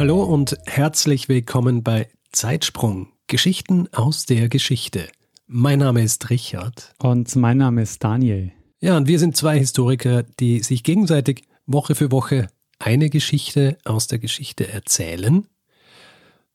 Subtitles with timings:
[0.00, 3.12] Hallo und herzlich willkommen bei Zeitsprung.
[3.26, 5.06] Geschichten aus der Geschichte.
[5.46, 6.94] Mein Name ist Richard.
[6.98, 8.50] Und mein Name ist Daniel.
[8.80, 14.06] Ja, und wir sind zwei Historiker, die sich gegenseitig Woche für Woche eine Geschichte aus
[14.06, 15.46] der Geschichte erzählen.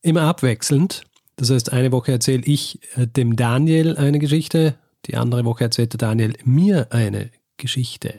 [0.02, 1.04] Immer abwechselnd.
[1.36, 4.74] Das heißt, eine Woche erzähle ich äh, dem Daniel eine Geschichte,
[5.06, 8.16] die andere Woche erzählt der Daniel mir eine Geschichte.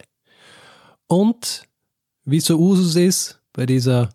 [1.08, 1.64] Und
[2.24, 4.10] wie so Usus ist bei dieser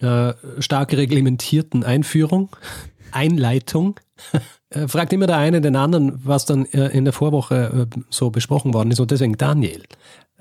[0.00, 2.48] äh, stark reglementierten Einführung,
[3.12, 4.00] Einleitung,
[4.70, 8.72] äh, fragt immer der eine den anderen, was dann äh, in der Vorwoche so besprochen
[8.72, 9.00] worden ist.
[9.00, 9.82] Und deswegen, Daniel,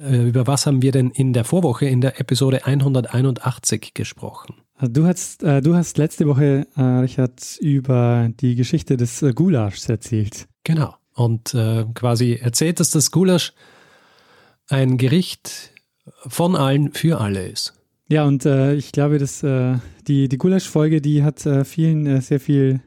[0.01, 4.55] über was haben wir denn in der Vorwoche in der Episode 181 gesprochen?
[4.79, 10.47] Du hast, du hast letzte Woche, Richard, über die Geschichte des Gulaschs erzählt.
[10.63, 10.95] Genau.
[11.16, 11.53] Und
[11.95, 13.51] quasi erzählt, dass das Gulasch
[14.69, 15.73] ein Gericht
[16.27, 17.78] von allen für alle ist.
[18.09, 19.75] Ja, und äh, ich glaube, dass äh,
[20.07, 22.81] die, die Gulasch-Folge, die hat äh, vielen äh, sehr viel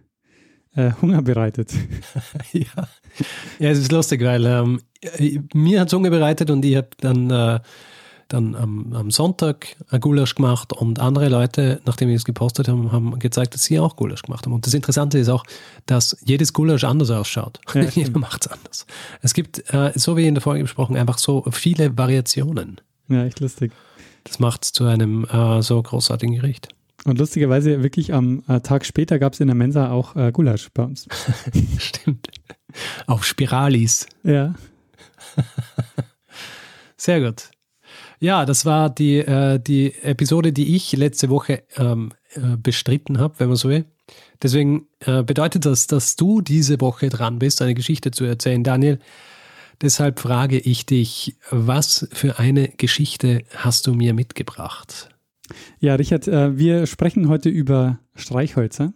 [0.75, 1.73] äh, Hunger bereitet.
[2.53, 2.89] ja.
[3.61, 4.81] ja, es ist lustig, weil ähm,
[5.55, 7.61] mir hat es Hunger bereitet und ich habe dann, äh,
[8.27, 13.17] dann am, am, Sonntag Gulasch gemacht und andere Leute, nachdem ich es gepostet habe, haben
[13.21, 14.55] gezeigt, dass sie auch Gulasch gemacht haben.
[14.55, 15.45] Und das Interessante ist auch,
[15.87, 17.61] dass jedes Gulasch anders ausschaut.
[17.75, 18.87] Ja, Jeder macht es anders.
[19.21, 19.63] Es gibt,
[19.95, 22.81] so wie in der Folge besprochen, einfach so viele Variationen.
[23.09, 23.71] Ja, echt lustig.
[24.25, 26.69] Das macht es zu einem äh, so großartigen Gericht.
[27.05, 30.69] Und lustigerweise, wirklich am äh, Tag später gab es in der Mensa auch äh, Gulasch
[30.73, 31.09] bei uns.
[31.79, 32.29] Stimmt.
[33.07, 34.07] Auf Spiralis.
[34.23, 34.55] Ja.
[36.97, 37.51] Sehr gut.
[38.21, 43.35] Ja, das war die, äh, die Episode, die ich letzte Woche ähm, äh, bestritten habe,
[43.39, 43.85] wenn man so will.
[44.41, 49.01] Deswegen äh, bedeutet das, dass du diese Woche dran bist, eine Geschichte zu erzählen, Daniel.
[49.83, 55.09] Deshalb frage ich dich, was für eine Geschichte hast du mir mitgebracht?
[55.81, 58.93] Ja, Richard, äh, wir sprechen heute über Streichhölzer,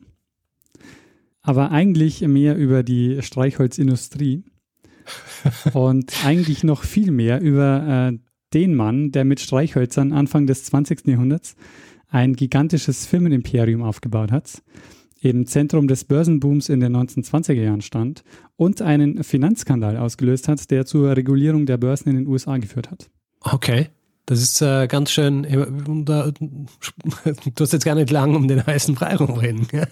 [1.42, 4.44] aber eigentlich mehr über die Streichholzindustrie
[5.72, 8.18] und eigentlich noch viel mehr über äh,
[8.54, 11.08] den Mann, der mit Streichhölzern Anfang des 20.
[11.08, 11.56] Jahrhunderts
[12.08, 14.62] ein gigantisches Firmenimperium aufgebaut hat
[15.30, 18.24] im Zentrum des Börsenbooms in den 1920er Jahren stand
[18.56, 23.10] und einen Finanzskandal ausgelöst hat, der zur Regulierung der Börsen in den USA geführt hat.
[23.40, 23.88] Okay.
[24.26, 25.44] Das ist äh, ganz schön.
[25.44, 25.66] Äh,
[26.04, 26.34] du
[27.60, 29.68] hast jetzt gar nicht lang um den heißen Brei rumreden.
[29.72, 29.86] Ja?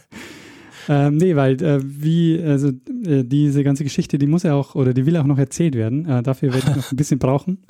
[0.89, 2.69] Ähm, nee, weil äh, wie, also
[3.07, 6.07] äh, diese ganze Geschichte, die muss ja auch oder die will auch noch erzählt werden.
[6.07, 7.65] Äh, dafür werde ich noch ein bisschen brauchen.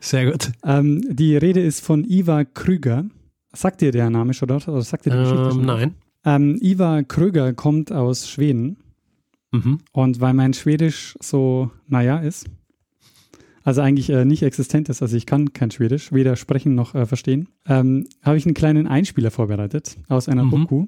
[0.00, 0.52] Sehr gut.
[0.64, 3.06] Ähm, die Rede ist von Ivar Krüger.
[3.52, 4.68] Sagt dir der Name schon dort?
[4.68, 5.64] Oder sagt dir die Geschichte ähm, schon?
[5.64, 5.94] Nein.
[6.26, 8.76] Ähm, Ivar Kröger kommt aus Schweden.
[9.52, 9.78] Mhm.
[9.92, 12.46] Und weil mein Schwedisch so, naja, ist,
[13.62, 17.06] also eigentlich äh, nicht existent ist, also ich kann kein Schwedisch, weder sprechen noch äh,
[17.06, 20.50] verstehen, ähm, habe ich einen kleinen Einspieler vorbereitet aus einer mhm.
[20.50, 20.86] Doku,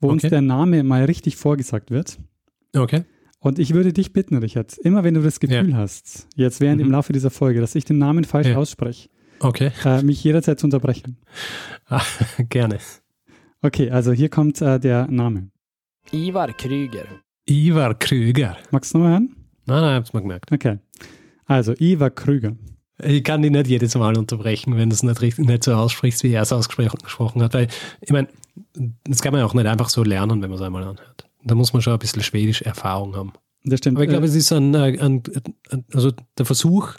[0.00, 0.12] wo okay.
[0.12, 2.18] uns der Name mal richtig vorgesagt wird.
[2.74, 3.04] Okay.
[3.40, 5.76] Und ich würde dich bitten, Richard, immer wenn du das Gefühl ja.
[5.76, 6.86] hast, jetzt während mhm.
[6.86, 8.56] im Laufe dieser Folge, dass ich den Namen falsch ja.
[8.56, 9.70] ausspreche, okay.
[9.84, 11.18] äh, mich jederzeit zu unterbrechen.
[11.86, 12.02] Ah,
[12.48, 12.78] gerne.
[13.64, 15.48] Okay, also hier kommt äh, der Name.
[16.12, 17.06] Ivar Krüger.
[17.48, 18.58] Ivar Krüger.
[18.70, 19.34] Magst du noch hören?
[19.64, 20.52] Nein, nein, ich hab's mal gemerkt.
[20.52, 20.80] Okay.
[21.46, 22.56] Also Ivar Krüger.
[23.02, 26.32] Ich kann dich nicht jedes Mal unterbrechen, wenn du es nicht, nicht so aussprichst, wie
[26.32, 27.54] er es ausgesprochen hat.
[27.54, 27.68] Weil,
[28.02, 28.28] ich meine,
[29.04, 31.26] das kann man ja auch nicht einfach so lernen, wenn man es einmal anhört.
[31.42, 33.32] Da muss man schon ein bisschen schwedisch Erfahrung haben.
[33.64, 33.96] Das stimmt.
[33.96, 35.22] Aber ich glaube, äh, es ist ein, ein, ein,
[35.94, 36.96] also der Versuch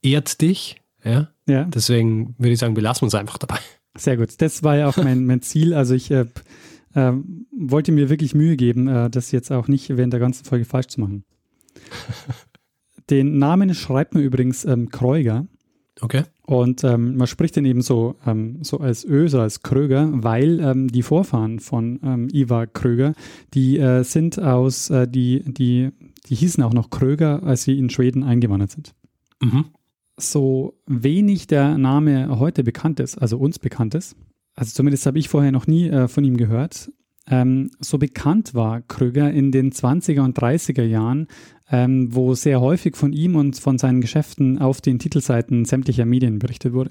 [0.00, 1.28] ehrt dich, ja.
[1.46, 1.64] ja.
[1.64, 3.58] Deswegen würde ich sagen, wir lassen uns einfach dabei.
[3.96, 4.40] Sehr gut.
[4.40, 5.72] Das war ja auch mein, mein Ziel.
[5.74, 6.26] Also ich äh,
[6.94, 7.12] äh,
[7.56, 10.88] wollte mir wirklich Mühe geben, äh, das jetzt auch nicht während der ganzen Folge falsch
[10.88, 11.24] zu machen.
[13.10, 15.46] Den Namen schreibt man übrigens ähm, Kreuger.
[16.00, 16.24] Okay.
[16.46, 20.88] Und ähm, man spricht den eben so, ähm, so als Öser, als Kröger, weil ähm,
[20.88, 23.14] die Vorfahren von ähm, Ivar Kröger,
[23.54, 25.90] die äh, sind aus, äh, die, die,
[26.26, 28.94] die hießen auch noch Kröger, als sie in Schweden eingewandert sind.
[29.40, 29.66] Mhm
[30.16, 34.16] so wenig der Name heute bekannt ist, also uns bekannt ist,
[34.54, 36.90] also zumindest habe ich vorher noch nie äh, von ihm gehört,
[37.28, 41.28] ähm, so bekannt war Krüger in den 20er und 30er Jahren,
[41.70, 46.38] ähm, wo sehr häufig von ihm und von seinen Geschäften auf den Titelseiten sämtlicher Medien
[46.38, 46.90] berichtet wurde.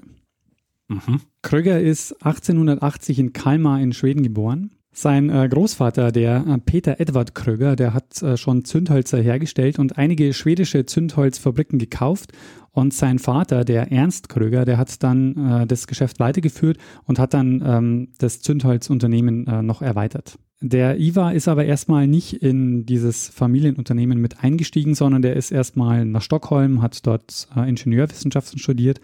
[0.88, 1.20] Mhm.
[1.42, 4.72] Kröger ist 1880 in Kalmar in Schweden geboren.
[4.96, 9.98] Sein äh, Großvater, der äh, Peter Edward Kröger, der hat äh, schon Zündhölzer hergestellt und
[9.98, 12.30] einige schwedische Zündholzfabriken gekauft.
[12.70, 17.62] Und sein Vater, der Ernst Kröger, der hat dann das Geschäft weitergeführt und hat dann
[17.64, 20.40] ähm, das Zündholzunternehmen noch erweitert.
[20.60, 26.04] Der Ivar ist aber erstmal nicht in dieses Familienunternehmen mit eingestiegen, sondern der ist erstmal
[26.04, 29.00] nach Stockholm, hat dort Ingenieurwissenschaften studiert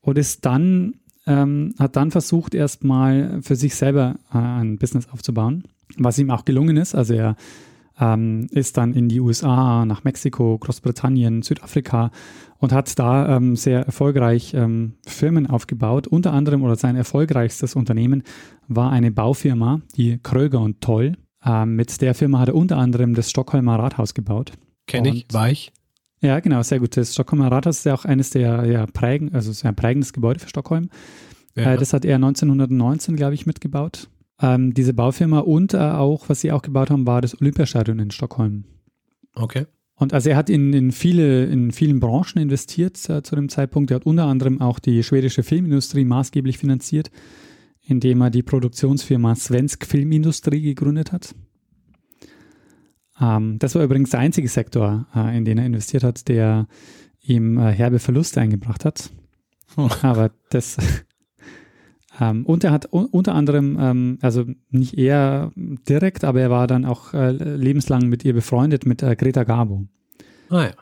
[0.00, 0.94] und ist dann
[1.26, 5.64] ähm, hat dann versucht, erstmal für sich selber äh, ein Business aufzubauen,
[5.96, 6.94] was ihm auch gelungen ist.
[6.94, 7.36] Also er
[8.00, 12.10] ähm, ist dann in die USA, nach Mexiko, Großbritannien, Südafrika
[12.58, 16.06] und hat da ähm, sehr erfolgreich ähm, Firmen aufgebaut.
[16.06, 18.22] Unter anderem oder sein erfolgreichstes Unternehmen
[18.68, 21.16] war eine Baufirma, die Kröger und Toll.
[21.44, 24.52] Ähm, mit der Firma hat er unter anderem das Stockholmer Rathaus gebaut.
[24.86, 25.72] Kenne ich, war ich.
[26.24, 26.96] Ja, genau, sehr gut.
[26.96, 30.48] Das Stockholmer Rathaus ist ja auch eines der ja, prägen, also sehr prägendes Gebäude für
[30.48, 30.88] Stockholm.
[31.54, 31.74] Ja.
[31.74, 34.08] Äh, das hat er 1919, glaube ich, mitgebaut.
[34.40, 38.10] Ähm, diese Baufirma und äh, auch, was sie auch gebaut haben, war das Olympiastadion in
[38.10, 38.64] Stockholm.
[39.34, 39.66] okay.
[39.96, 43.92] Und also er hat in, in viele, in vielen Branchen investiert äh, zu dem Zeitpunkt.
[43.92, 47.12] Er hat unter anderem auch die schwedische Filmindustrie maßgeblich finanziert,
[47.80, 51.36] indem er die Produktionsfirma Svensk Filmindustrie gegründet hat.
[53.24, 56.66] Ähm, das war übrigens der einzige Sektor, äh, in den er investiert hat, der
[57.22, 59.10] ihm äh, herbe Verluste eingebracht hat.
[59.76, 59.88] Hm.
[60.02, 60.76] Aber das
[62.20, 66.66] ähm, und er hat un unter anderem, ähm, also nicht er direkt, aber er war
[66.66, 69.86] dann auch äh, lebenslang mit ihr befreundet, mit äh, Greta Garbo.
[70.50, 70.72] Ah ja.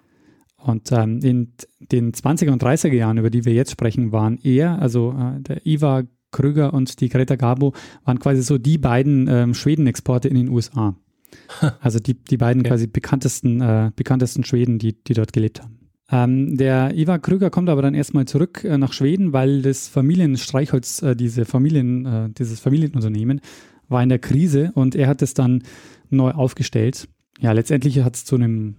[0.56, 4.80] Und ähm, in den 20er und 30er Jahren, über die wir jetzt sprechen, waren er,
[4.80, 7.72] also äh, der Ivar Krüger und die Greta Garbo,
[8.04, 10.96] waren quasi so die beiden ähm, Schwedenexporte in den USA.
[11.80, 12.70] Also die, die beiden Okay.
[12.70, 15.78] quasi bekanntesten, äh, bekanntesten Schweden, die, die dort gelebt haben.
[16.10, 21.02] Ähm, der Ivar Krüger kommt aber dann erstmal zurück äh, nach Schweden, weil das Familienstreichholz,
[21.02, 23.40] äh, diese Familien, äh, dieses Familienunternehmen
[23.88, 25.62] war in der Krise und er hat es dann
[26.10, 27.08] neu aufgestellt.
[27.40, 28.76] Ja, letztendlich hat es zu einem,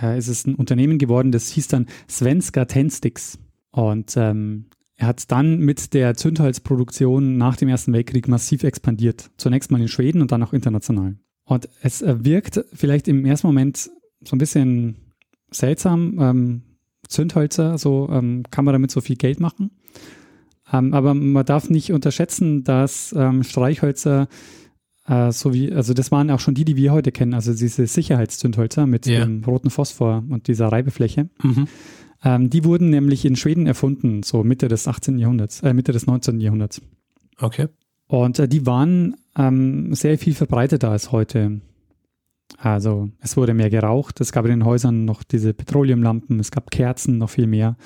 [0.00, 3.38] äh, ist es ein Unternehmen geworden, das hieß dann Svenska Tendsticks.
[3.70, 4.66] Und ähm,
[4.96, 9.30] er hat dann mit der Zündholzproduktion nach dem Ersten Weltkrieg massiv expandiert.
[9.36, 11.16] Zunächst mal in Schweden und dann auch international.
[11.44, 13.90] Und es äh, wirkt vielleicht im ersten Moment
[14.24, 14.96] so ein bisschen
[15.50, 16.18] seltsam.
[16.20, 16.62] Ähm,
[17.08, 19.70] Zündhölzer, so ähm, kann man damit so viel Geld machen.
[20.72, 24.28] Ähm, aber man darf nicht unterschätzen, dass ähm, Streichhölzer
[25.06, 27.86] äh, so wie, also das waren auch schon die, die wir heute kennen, also diese
[27.86, 29.24] Sicherheitszündhölzer mit Ja.
[29.24, 31.28] dem roten Phosphor und dieser Reibefläche.
[31.42, 31.66] Mhm.
[32.24, 35.18] Ähm, die wurden nämlich in Schweden erfunden, so Mitte des 18.
[35.18, 36.40] Jahrhunderts, äh, Mitte des 19.
[36.40, 36.80] Jahrhunderts.
[37.40, 37.66] Okay.
[38.06, 41.60] Und äh, die waren ähm, sehr viel verbreiteter als heute.
[42.58, 46.70] Also es wurde mehr geraucht, es gab in den Häusern noch diese Petroleumlampen, es gab
[46.70, 47.76] Kerzen, noch viel mehr.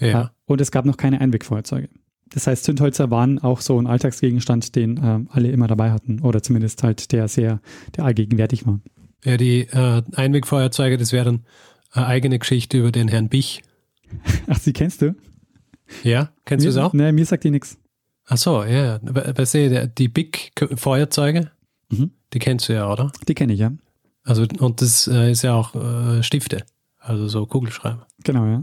[0.00, 0.22] Ja.
[0.22, 1.88] Äh, und es gab noch keine Einwegfeuerzeuge.
[2.30, 6.20] Das heißt, Zündhölzer waren auch so ein Alltagsgegenstand, den äh, alle immer dabei hatten.
[6.20, 7.60] Oder zumindest halt der sehr,
[7.96, 8.80] der allgegenwärtig war.
[9.24, 11.44] Ja, die äh, Einwegfeuerzeuge, das wäre dann
[11.92, 13.62] eine eigene Geschichte über den Herrn Bich.
[14.46, 15.14] Ach, sie kennst du?
[16.02, 16.92] Ja, kennst du es auch?
[16.92, 17.78] Nee, mir sagt die nichts.
[18.28, 18.98] Ach so, ja.
[19.02, 21.50] We- Weißt du, die Big-Feuerzeuge,
[21.90, 22.10] Mhm.
[22.32, 23.10] die kennst du ja, oder?
[23.26, 23.72] Die kenne ich, ja.
[24.24, 26.64] Also, und das ist ja auch äh, Stifte,
[26.98, 28.06] also so Kugelschreiber.
[28.24, 28.60] Genau, ja.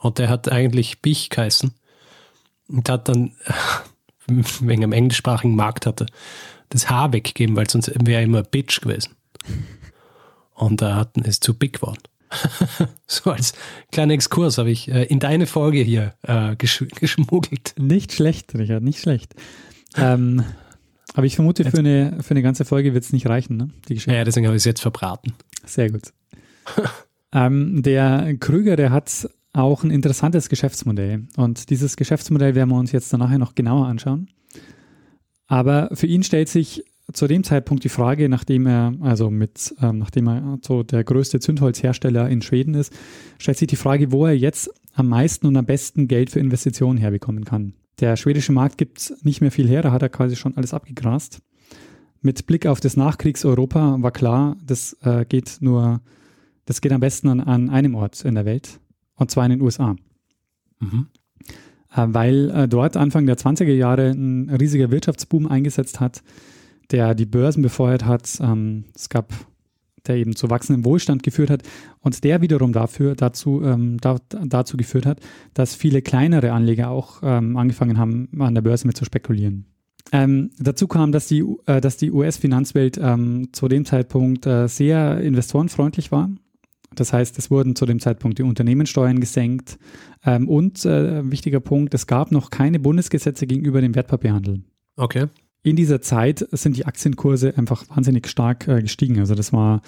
[0.00, 1.72] Und der hat eigentlich Bich geheißen
[2.68, 3.32] und hat dann
[4.26, 6.06] wegen einem englischsprachigen Markt hatte
[6.68, 9.14] das H weggegeben, weil sonst wäre immer Bitch gewesen.
[10.54, 12.02] Und da hat ist zu big geworden.
[13.06, 13.54] so als
[13.92, 17.74] kleiner Exkurs habe ich äh, in deine Folge hier äh, gesch geschmuggelt.
[17.78, 19.34] Nicht schlecht, Richard, nicht schlecht.
[19.96, 20.44] ähm,
[21.14, 23.70] aber ich vermute, für eine, für eine ganze Folge wird es nicht reichen, ne?
[23.88, 24.14] Die Geschichte.
[24.14, 25.32] Ja, deswegen habe ich es jetzt verbraten.
[25.64, 26.12] Sehr gut.
[27.32, 31.26] ähm, der Krüger, der hat auch ein interessantes Geschäftsmodell.
[31.36, 34.28] Und dieses Geschäftsmodell werden wir uns jetzt dann nachher noch genauer anschauen.
[35.46, 39.98] Aber für ihn stellt sich zu dem Zeitpunkt die Frage, nachdem er, also mit, ähm,
[39.98, 42.92] nachdem er so der größte Zündholzhersteller in Schweden ist,
[43.38, 46.98] stellt sich die Frage, wo er jetzt am meisten und am besten Geld für Investitionen
[46.98, 47.74] herbekommen kann.
[48.00, 51.40] Der schwedische Markt gibt nicht mehr viel her, da hat er quasi schon alles abgegrast.
[52.20, 56.00] Mit Blick auf das Nachkriegseuropa war klar, das äh, geht nur,
[56.66, 58.80] das geht am besten an, an einem Ort in der Welt,
[59.14, 59.96] und zwar in den USA.
[60.80, 61.06] Mhm.
[61.94, 66.22] Äh, weil äh, dort Anfang der 20er Jahre ein riesiger Wirtschaftsboom eingesetzt hat,
[66.90, 68.38] der die Börsen befeuert hat.
[68.40, 69.32] Ähm, es gab,
[70.06, 71.62] der eben zu wachsendem Wohlstand geführt hat
[72.00, 75.20] und der wiederum dafür, dazu, ähm, da, dazu geführt hat,
[75.54, 79.66] dass viele kleinere Anleger auch ähm, angefangen haben, an der Börse mit zu spekulieren.
[80.10, 86.10] Ähm, dazu kam, dass die, äh, die US-Finanzwelt ähm, zu dem Zeitpunkt äh, sehr investorenfreundlich
[86.10, 86.30] war.
[86.94, 89.78] Das heißt, es wurden zu dem Zeitpunkt die Unternehmenssteuern gesenkt.
[90.24, 94.62] Ähm, und äh, wichtiger Punkt, es gab noch keine Bundesgesetze gegenüber dem Wertpapierhandel.
[94.96, 95.26] Okay.
[95.62, 99.18] In dieser Zeit sind die Aktienkurse einfach wahnsinnig stark äh, gestiegen.
[99.18, 99.82] Also das war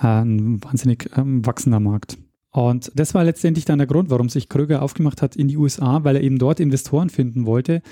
[0.00, 2.18] äh, ein wahnsinnig ähm, wachsender Markt.
[2.50, 6.04] Und das war letztendlich dann der Grund, warum sich Kröger aufgemacht hat in die USA,
[6.04, 7.82] weil er eben dort Investoren finden wollte.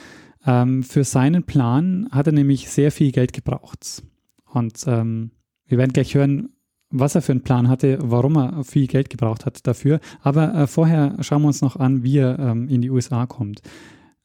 [0.47, 4.03] Ähm, für seinen Plan hat er nämlich sehr viel Geld gebraucht.
[4.45, 5.31] Und ähm,
[5.67, 6.51] wir werden gleich hören,
[6.91, 10.01] was er für einen Plan hatte, warum er viel Geld gebraucht hat dafür.
[10.21, 13.63] Aber äh, vorher schauen wir uns noch an, wie er ähm, in die USA kommt.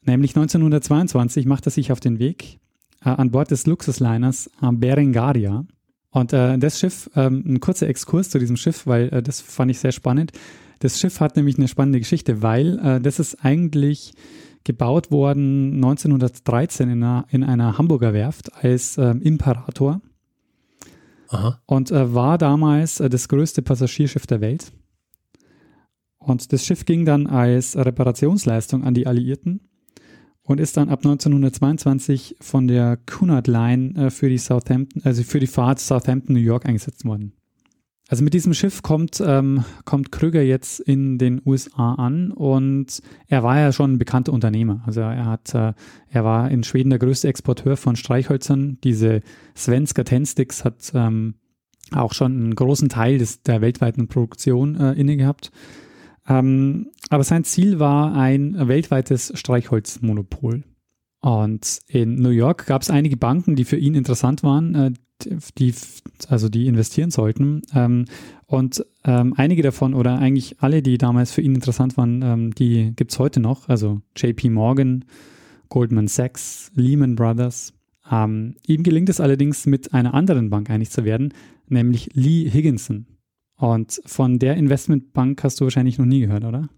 [0.02, 2.58] Nämlich 1922 macht er sich auf den Weg
[3.10, 5.64] an Bord des Luxusliners äh, Berengaria
[6.10, 9.70] und äh, das Schiff, ähm, ein kurzer Exkurs zu diesem Schiff, weil äh, das fand
[9.70, 10.32] ich sehr spannend.
[10.78, 14.12] Das Schiff hat nämlich eine spannende Geschichte, weil äh, das ist eigentlich
[14.64, 20.00] gebaut worden 1913 in einer, in einer Hamburger Werft als äh, Imperator.
[21.28, 21.60] Aha.
[21.66, 24.72] Und äh, war damals äh, das größte Passagierschiff der Welt.
[26.18, 29.60] Und das Schiff ging dann als Reparationsleistung an die Alliierten
[30.46, 35.40] und ist dann ab 1922 von der Cunard Line äh, für die Southampton, also für
[35.40, 37.32] die Fahrt Southampton New York eingesetzt worden.
[38.08, 43.42] Also mit diesem Schiff kommt, ähm, kommt Krüger jetzt in den USA an und er
[43.42, 44.82] war ja schon ein bekannter Unternehmer.
[44.86, 45.72] Also er hat, äh,
[46.08, 48.78] er war in Schweden der größte Exporteur von Streichhölzern.
[48.84, 49.22] Diese
[49.56, 51.34] Svenska Tensticks hat ähm,
[51.90, 55.50] auch schon einen großen Teil des, der weltweiten Produktion äh, inne gehabt.
[56.28, 60.64] Ähm, aber sein Ziel war ein weltweites Streichholzmonopol.
[61.20, 64.90] Und in New York gab es einige Banken, die für ihn interessant waren, äh,
[65.58, 65.74] die,
[66.28, 67.62] also die investieren sollten.
[67.74, 68.04] Ähm,
[68.46, 72.92] und ähm, einige davon oder eigentlich alle, die damals für ihn interessant waren, ähm, die
[72.94, 73.68] gibt es heute noch.
[73.68, 75.04] Also JP Morgan,
[75.68, 77.72] Goldman Sachs, Lehman Brothers.
[78.10, 81.34] Ähm, ihm gelingt es allerdings, mit einer anderen Bank einig zu werden,
[81.68, 83.06] nämlich Lee Higginson.
[83.56, 86.68] Und von der Investmentbank hast du wahrscheinlich noch nie gehört, oder?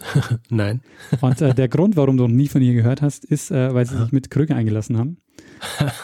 [0.50, 0.82] Nein.
[1.20, 3.86] Und äh, der Grund, warum du noch nie von ihr gehört hast, ist, äh, weil
[3.86, 5.18] sie sich mit Krüger eingelassen haben.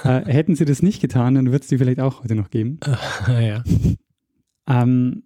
[0.04, 2.78] äh, hätten sie das nicht getan, dann wird es die vielleicht auch heute noch geben.
[3.28, 3.62] ja.
[4.68, 5.24] Ähm,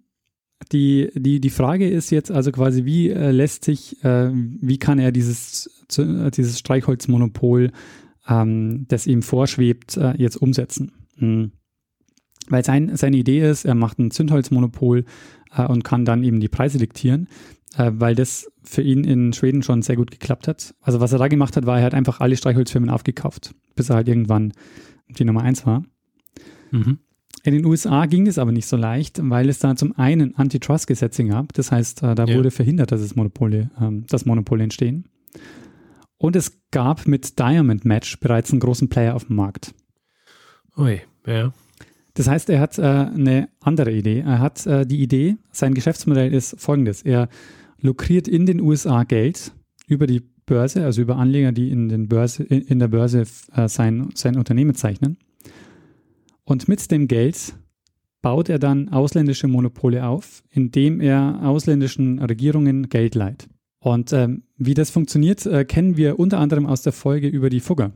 [0.71, 4.99] die, die, die Frage ist jetzt also quasi, wie äh, lässt sich, äh, wie kann
[4.99, 7.71] er dieses, dieses Streichholzmonopol,
[8.27, 10.91] ähm, das ihm vorschwebt, äh, jetzt umsetzen?
[11.17, 11.51] Hm.
[12.49, 15.05] Weil sein, seine Idee ist, er macht ein Zündholzmonopol
[15.55, 17.27] äh, und kann dann eben die Preise diktieren,
[17.77, 20.75] äh, weil das für ihn in Schweden schon sehr gut geklappt hat.
[20.81, 23.97] Also was er da gemacht hat, war, er hat einfach alle Streichholzfirmen aufgekauft, bis er
[23.97, 24.53] halt irgendwann
[25.09, 25.83] die Nummer eins war.
[26.71, 26.99] Mhm.
[27.43, 31.23] In den USA ging das aber nicht so leicht, weil es da zum einen Antitrust-Gesetze
[31.25, 31.53] gab.
[31.53, 32.35] Das heißt, äh, da ja.
[32.35, 35.07] wurde verhindert, dass es Monopole, ähm, dass Monopole entstehen.
[36.17, 39.73] Und es gab mit Diamond Match bereits einen großen Player auf dem Markt.
[40.75, 41.53] Ui, ja.
[42.17, 44.21] Das heißt, er hat äh, eine andere Idee.
[44.21, 47.03] Er hat äh, die Idee, sein Geschäftsmodell ist folgendes.
[47.03, 47.29] Er
[47.79, 49.51] lukriert in den USA Geld
[49.85, 54.09] über die Börse, also über Anleger, die in, den Börse, in, der Börse äh, sein,
[54.15, 55.17] sein Unternehmen zeichnen.
[56.43, 57.53] Und mit dem Geld
[58.23, 63.47] baut er dann ausländische Monopole auf, indem er ausländischen Regierungen Geld leiht.
[63.77, 67.59] Und ähm, wie das funktioniert, äh, kennen wir unter anderem aus der Folge über die
[67.59, 67.91] Fugger.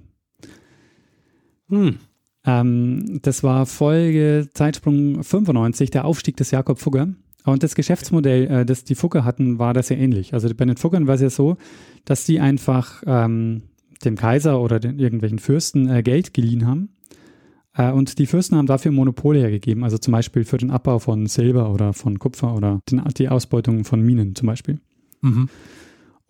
[1.70, 1.98] Hm.
[2.46, 7.10] Ähm, das war Folge Zeitsprung 95, der Aufstieg des Jakob Fugger.
[7.44, 10.34] Und das Geschäftsmodell, äh, das die Fugger hatten, war das sehr ähnlich.
[10.34, 11.58] Also bei den Fuggern war es ja so,
[12.06, 13.64] dass sie einfach ähm,
[14.04, 16.90] dem Kaiser oder den irgendwelchen Fürsten äh, Geld geliehen haben.
[17.76, 21.28] Äh, und die Fürsten haben dafür Monopole hergegeben, also zum Beispiel für den Abbau von
[21.28, 24.80] Silber oder von Kupfer oder den, die Ausbeutung von Minen zum Beispiel.
[25.22, 25.50] Mhm.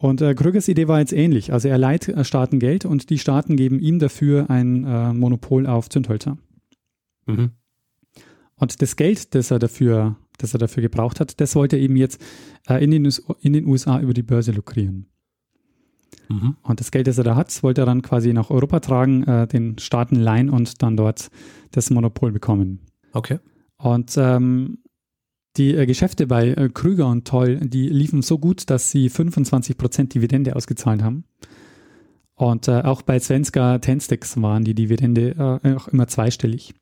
[0.02, 1.54] Und äh, Krügers Idee war jetzt ähnlich.
[1.54, 5.68] Also er leiht äh, Staaten Geld und die Staaten geben ihm dafür ein äh, Monopol
[5.68, 6.40] auf Zündhölzer.
[7.28, 7.52] Mhm.
[8.56, 11.96] Und das Geld, das er dafür, das er dafür gebraucht hat, das wollte er eben
[11.98, 12.20] jetzt
[12.68, 13.08] äh, in, den,
[13.42, 15.06] in den USA über die Börse lukrieren.
[16.30, 16.56] Mhm.
[16.64, 19.46] Und das Geld, das er da hat, wollte er dann quasi nach Europa tragen, äh,
[19.46, 21.30] den Staaten leihen und dann dort
[21.70, 22.80] das Monopol bekommen.
[23.14, 23.38] Okay.
[23.78, 24.80] Und ähm,
[25.58, 30.10] die äh, Geschäfte bei äh, Krüger und Toll, die liefen so gut, dass sie 25%
[30.10, 31.26] Dividende ausgezahlt haben.
[32.36, 36.74] Und äh, auch bei Svenska Tenstex waren die Dividende äh, auch immer zweistellig.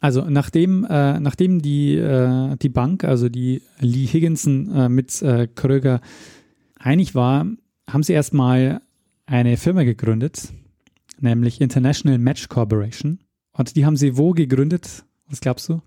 [0.00, 6.00] Also nachdem, äh, nachdem die, äh, die Bank, also die Lee Higginson mit Kröger
[6.78, 7.46] einig war,
[7.88, 8.80] haben sie erstmal
[9.26, 10.52] eine Firma gegründet,
[11.20, 13.20] nämlich International Match Corporation.
[13.52, 15.04] Und die haben sie wo gegründet?
[15.28, 15.80] Was glaubst du?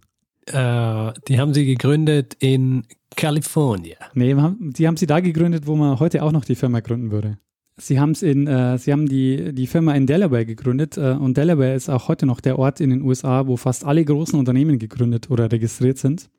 [0.47, 2.83] Äh, die haben sie gegründet in
[3.15, 3.97] Kalifornien.
[4.13, 7.37] Nee, die haben sie da gegründet, wo man heute auch noch die Firma gründen würde.
[7.77, 11.73] Sie, haben's in, äh, sie haben die, die Firma in Delaware gegründet äh, und Delaware
[11.73, 15.29] ist auch heute noch der Ort in den USA, wo fast alle großen Unternehmen gegründet
[15.29, 16.29] oder registriert sind.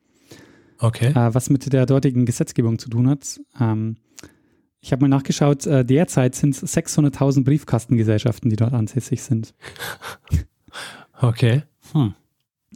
[0.79, 1.11] Okay.
[1.11, 3.41] äh, was mit der dortigen Gesetzgebung zu tun hat.
[3.61, 3.97] Ähm,
[4.81, 9.55] ich habe mal nachgeschaut, äh, derzeit sind es 600.000 Briefkastengesellschaften, die dort ansässig sind.
[11.21, 11.63] Okay.
[11.93, 12.15] Hm.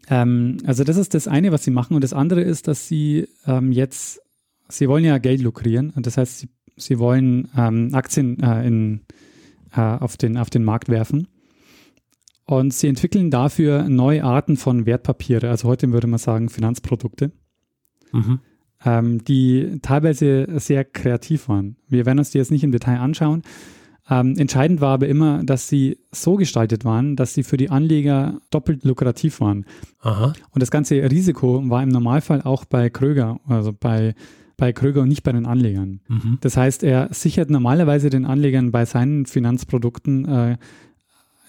[0.08, 1.94] Ähm, also das ist das eine, was sie machen.
[1.94, 4.20] Und das andere ist, dass sie ähm, jetzt,
[4.68, 5.90] sie wollen ja Geld lukrieren.
[5.90, 9.00] Und das heißt, sie, sie wollen ähm, Aktien äh, in,
[9.74, 11.28] äh, auf, den, auf den Markt werfen.
[12.44, 15.50] Und sie entwickeln dafür neue Arten von Wertpapiere.
[15.50, 17.32] Also heute würde man sagen Finanzprodukte.
[18.12, 18.38] Mhm.
[18.84, 21.76] ähm, die teilweise sehr kreativ waren.
[21.88, 23.42] Wir werden uns die jetzt nicht im Detail anschauen.
[24.08, 28.40] Ähm, entscheidend war aber immer, dass sie so gestaltet waren, dass sie für die Anleger
[28.50, 29.66] doppelt lukrativ waren.
[30.00, 30.32] Aha.
[30.50, 34.14] Und das ganze Risiko war im Normalfall auch bei Kröger, also bei,
[34.56, 36.00] bei Kröger und nicht bei den Anlegern.
[36.08, 36.38] Mhm.
[36.40, 40.56] Das heißt, er sichert normalerweise den Anlegern bei seinen Finanzprodukten, äh,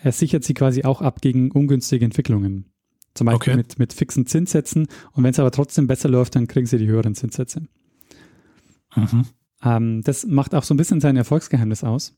[0.03, 2.65] er sichert sie quasi auch ab gegen ungünstige Entwicklungen.
[3.13, 3.57] Zum Beispiel Okay.
[3.57, 4.87] mit, mit fixen Zinssätzen.
[5.11, 7.63] Und wenn es aber trotzdem besser läuft, dann kriegen sie die höheren Zinssätze.
[8.95, 9.25] Mhm.
[9.63, 12.15] Ähm, das macht auch so ein bisschen sein Erfolgsgeheimnis aus.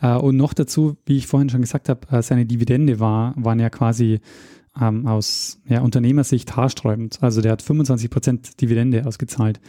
[0.00, 3.60] Äh, und noch dazu, wie ich vorhin schon gesagt habe, äh, seine Dividende war, waren
[3.60, 4.20] ja quasi
[4.80, 7.22] ähm, aus ja, Unternehmersicht haarsträubend.
[7.22, 9.60] Also der hat 25 Prozent Dividende ausgezahlt.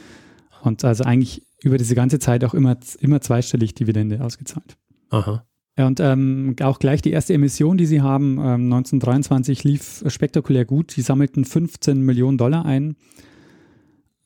[0.61, 4.77] Und also eigentlich über diese ganze Zeit auch immer, immer zweistellig Dividende ausgezahlt.
[5.09, 5.45] Aha.
[5.77, 10.65] Ja, und ähm, auch gleich die erste Emission, die sie haben, ähm, 1923 lief spektakulär
[10.65, 10.95] gut.
[10.95, 12.95] Die sammelten 15 Millionen Dollar ein.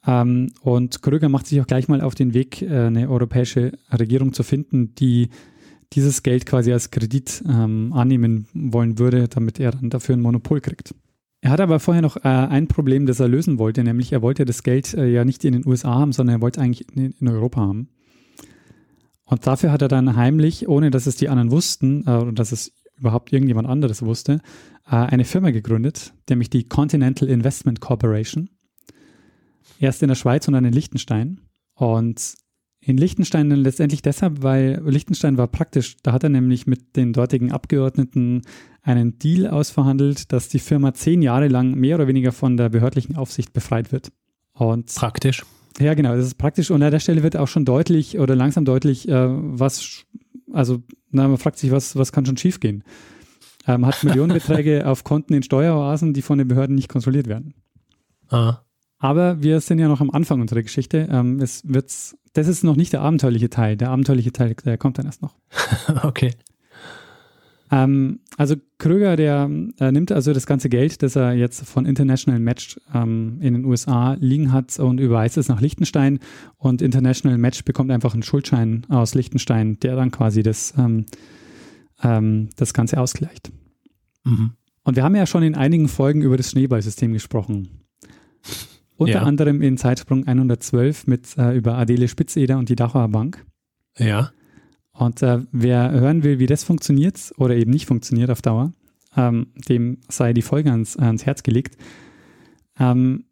[0.08, 4.34] Ähm, und Kröger macht sich auch gleich mal auf den Weg, äh, eine europäische Regierung
[4.34, 5.30] zu finden, die
[5.94, 10.62] dieses Geld quasi als Kredit ähm, annehmen wollen würde, damit er dann dafür ein Monopol
[10.62, 10.94] kriegt.
[11.42, 14.46] Er hat aber vorher noch äh, ein Problem, das er lösen wollte, nämlich er wollte
[14.46, 17.28] das Geld äh, ja nicht in den USA haben, sondern er wollte eigentlich in, in
[17.28, 17.90] Europa haben.
[19.26, 22.74] Und dafür hat er dann heimlich, ohne dass es die anderen wussten, äh, dass es
[22.98, 24.42] überhaupt irgendjemand anderes wusste,
[24.90, 28.50] äh, eine Firma gegründet, nämlich die Continental Investment Corporation.
[29.80, 31.42] Erst in der Schweiz und dann in Liechtenstein.
[31.74, 32.36] Und
[32.80, 35.98] in Liechtenstein dann letztendlich deshalb, weil Liechtenstein war praktisch.
[36.04, 38.44] Da hat er nämlich mit den dortigen Abgeordneten
[38.84, 43.16] einen Deal ausverhandelt, dass die Firma zehn Jahre lang mehr oder weniger von der behördlichen
[43.16, 44.12] Aufsicht befreit wird.
[44.54, 45.44] Und Praktisch.
[45.80, 46.70] ja, genau, das ist praktisch.
[46.70, 50.06] Und an der Stelle wird auch schon deutlich oder langsam deutlich, äh, was,
[50.54, 52.84] also, na, man fragt sich, was, was kann schon schiefgehen?
[53.68, 57.56] Ähm, hat Millionenbeträge auf Konten in Steueroasen, die von den Behörden nicht kontrolliert werden.
[58.30, 58.60] Ah.
[58.98, 61.08] Aber wir sind ja noch am Anfang unserer Geschichte.
[61.12, 63.78] Ähm, es wird's, das ist noch nicht der abenteuerliche Teil.
[63.78, 65.36] Der abenteuerliche Teil, der kommt dann erst noch.
[66.04, 66.32] Okay.
[67.72, 72.40] Ähm, also Kröger, der äh, nimmt also das ganze Geld, das er jetzt von International
[72.40, 76.20] Match ähm, in den USA liegen hat und überweist es nach Liechtenstein
[76.58, 81.06] und International Match bekommt einfach einen Schuldschein aus Liechtenstein, der dann quasi das, ähm,
[82.04, 83.52] ähm, das Ganze ausgleicht.
[84.24, 84.52] Mhm.
[84.84, 87.70] Und wir haben ja schon in einigen Folgen über das Schneeballsystem gesprochen.
[88.98, 89.22] Unter Ja.
[89.24, 93.46] anderem in Zeitsprung 112 mit äh, über Adele Spitzeder und die Dachauer Bank.
[93.98, 94.32] Ja.
[94.94, 98.72] Und äh, wer hören will, wie das funktioniert oder eben nicht funktioniert auf Dauer,
[99.18, 101.78] ähm, dem sei die Folge ans, ans Herz gelegt.
[102.80, 103.26] Ähm,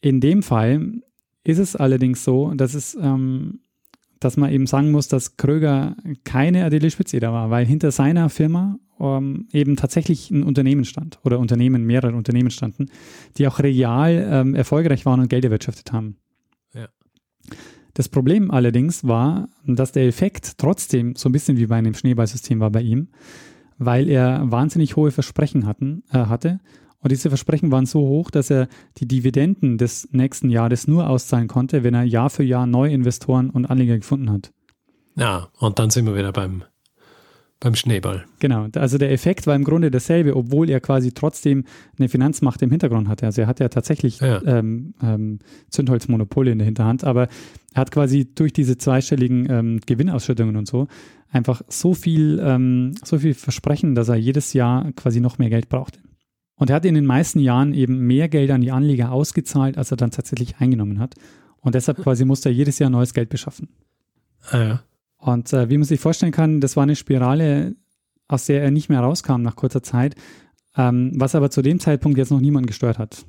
[0.00, 1.00] in dem Fall
[1.44, 3.60] ist es allerdings so, dass es, ähm,
[4.18, 8.78] dass man eben sagen muss, dass Kröger keine Adele Spitzeder war, weil hinter seiner Firma
[9.00, 12.86] ähm, eben tatsächlich ein Unternehmen stand oder Unternehmen, mehrere Unternehmen standen,
[13.36, 16.16] die auch real ähm, erfolgreich waren und Geld erwirtschaftet haben.
[16.74, 16.88] Ja.
[17.94, 22.60] Das Problem allerdings war, dass der Effekt trotzdem so ein bisschen wie bei einem Schneeballsystem
[22.60, 23.08] war bei ihm,
[23.78, 26.60] weil er wahnsinnig hohe Versprechen hatten, äh, hatte.
[27.00, 31.46] Und diese Versprechen waren so hoch, dass er die Dividenden des nächsten Jahres nur auszahlen
[31.46, 34.52] konnte, wenn er Jahr für Jahr neue Investoren und Anleger gefunden hat.
[35.14, 36.64] Ja, und dann sind wir wieder beim,
[37.60, 38.26] beim Schneeball.
[38.38, 41.64] Genau, also der Effekt war im Grunde dasselbe, obwohl er quasi trotzdem
[41.98, 43.24] eine Finanzmacht im Hintergrund hatte.
[43.24, 44.42] Also er hatte ja tatsächlich Ja.
[44.44, 45.38] Ähm, ähm,
[45.70, 47.28] Zündholzmonopole in der Hinterhand, aber
[47.72, 50.86] er hat quasi durch diese zweistelligen ähm, Gewinnausschüttungen und so
[51.30, 55.68] einfach so viel, ähm, so viel Versprechen, dass er jedes Jahr quasi noch mehr Geld
[55.68, 56.00] brauchte.
[56.56, 59.90] Und er hat in den meisten Jahren eben mehr Geld an die Anleger ausgezahlt, als
[59.90, 61.14] er dann tatsächlich eingenommen hat.
[61.60, 63.68] Und deshalb quasi musste er jedes Jahr neues Geld beschaffen.
[64.50, 64.82] Ah, ja.
[65.18, 67.74] Und äh, wie man sich vorstellen kann, das war eine Spirale,
[68.28, 70.14] aus der er nicht mehr rauskam nach kurzer Zeit,
[70.76, 73.24] ähm, was aber zu dem Zeitpunkt jetzt noch niemand gestört hat.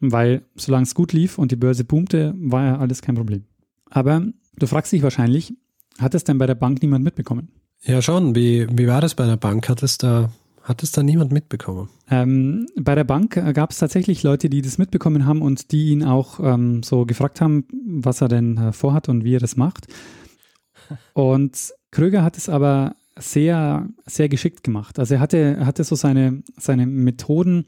[0.00, 3.44] Weil solange es gut lief und die Börse boomte, war ja alles kein Problem.
[3.90, 4.24] Aber
[4.56, 5.54] du fragst dich wahrscheinlich,
[5.98, 7.48] hat es denn bei der Bank niemand mitbekommen?
[7.82, 8.34] Ja, schon.
[8.34, 9.68] Wie, wie war das bei der Bank?
[9.68, 10.30] Hat es da,
[10.62, 11.88] hat es da niemand mitbekommen?
[12.10, 15.90] Ähm, bei der Bank äh, gab es tatsächlich Leute, die das mitbekommen haben und die
[15.90, 19.56] ihn auch ähm, so gefragt haben, was er denn äh, vorhat und wie er das
[19.56, 19.86] macht.
[21.12, 24.98] Und Kröger hat es aber sehr, sehr geschickt gemacht.
[24.98, 27.64] Also er hatte, hatte so seine, seine Methoden.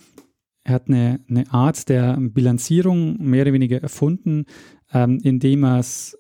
[0.65, 4.47] er hat eine, eine Art der Bilanzierung mehr oder weniger erfunden,
[4.93, 5.65] ähm, indem,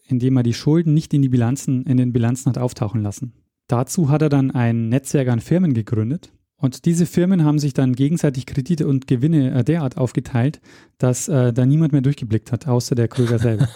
[0.06, 3.32] indem er die Schulden nicht in die Bilanzen, in den Bilanzen hat auftauchen lassen.
[3.68, 6.32] Dazu hat er dann ein Netzwerk an Firmen gegründet.
[6.56, 10.60] Und diese Firmen haben sich dann gegenseitig Kredite und Gewinne äh, derart aufgeteilt,
[10.98, 13.68] dass äh, da niemand mehr durchgeblickt hat, außer der Kröger selber.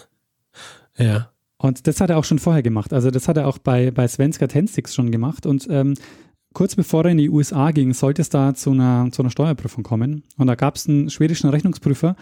[0.99, 1.31] ja.
[1.65, 2.93] Und das hat er auch schon vorher gemacht.
[2.93, 5.47] Also das hat er auch bei, bei Svenska Tenstix schon gemacht.
[5.47, 5.95] Und ähm,
[6.53, 9.83] kurz bevor er in die USA ging, sollte es da zu einer, zu einer Steuerprüfung
[9.83, 10.25] kommen.
[10.37, 12.17] Und da gab es einen schwedischen Rechnungsprüfer,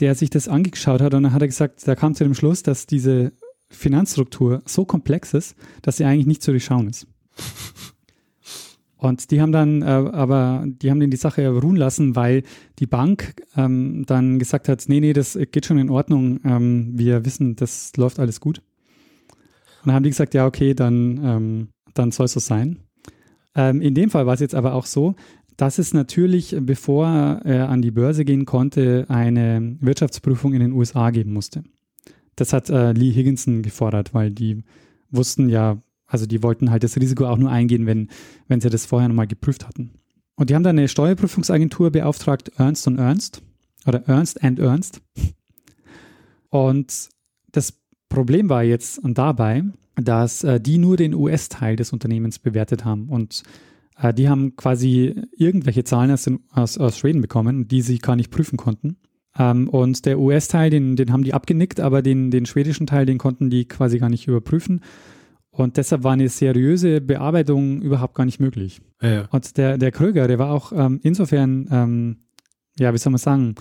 [0.00, 2.62] der sich das angeschaut hat und dann hat er gesagt, der kam zu dem Schluss,
[2.62, 3.32] dass diese
[3.68, 7.06] Finanzstruktur so komplex ist, dass sie eigentlich nicht zu durchschauen ist.
[8.96, 12.44] Und die haben dann äh, aber, die haben dann die Sache ruhen lassen, weil
[12.78, 17.26] die Bank ähm, dann gesagt hat, nee, nee, das geht schon in Ordnung, ähm, wir
[17.26, 18.62] wissen, das läuft alles gut.
[19.86, 22.80] Dann haben die gesagt, ja, okay, dann, ähm, dann soll es so sein.
[23.54, 25.14] Ähm, in dem Fall war es jetzt aber auch so,
[25.56, 31.10] dass es natürlich, bevor er an die Börse gehen konnte, eine Wirtschaftsprüfung in den USA
[31.10, 31.62] geben musste.
[32.34, 34.64] Das hat äh, Lee Higginson gefordert, weil die
[35.10, 38.08] wussten ja, also die wollten halt das Risiko auch nur eingehen, wenn,
[38.48, 39.92] wenn sie das vorher nochmal geprüft hatten.
[40.34, 43.40] Und die haben dann eine Steuerprüfungsagentur beauftragt, Ernst und Ernst
[43.86, 45.00] oder Ernst Ernst.
[46.50, 47.08] Und
[47.52, 47.72] das
[48.08, 49.64] Problem war jetzt dabei,
[49.96, 53.42] dass äh, die nur den US-Teil des Unternehmens bewertet haben und
[53.98, 58.30] äh, die haben quasi irgendwelche Zahlen aus, aus, aus Schweden bekommen, die sie gar nicht
[58.30, 58.96] prüfen konnten.
[59.38, 63.18] Ähm, und der US-Teil, den, den haben die abgenickt, aber den, den schwedischen Teil, den
[63.18, 64.80] konnten die quasi gar nicht überprüfen.
[65.50, 68.82] Und deshalb war eine seriöse Bearbeitung überhaupt gar nicht möglich.
[69.00, 69.26] Ja.
[69.30, 72.16] Und der, der Kröger, der war auch ähm, insofern, ähm,
[72.78, 73.54] ja, wie soll man sagen,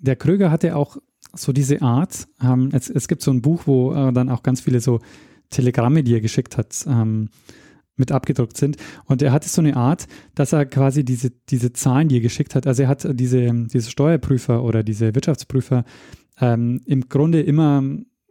[0.00, 0.96] der Kröger hatte auch
[1.36, 4.60] so diese Art, ähm, es, es gibt so ein Buch, wo äh, dann auch ganz
[4.60, 5.00] viele so
[5.50, 7.28] Telegramme, die er geschickt hat, ähm,
[7.96, 8.76] mit abgedruckt sind.
[9.04, 12.54] Und er hatte so eine Art, dass er quasi diese, diese Zahlen, die er geschickt
[12.54, 15.84] hat, also er hat diese, diese Steuerprüfer oder diese Wirtschaftsprüfer
[16.40, 17.82] ähm, im Grunde immer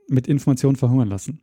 [0.09, 1.42] mit Informationen verhungern lassen.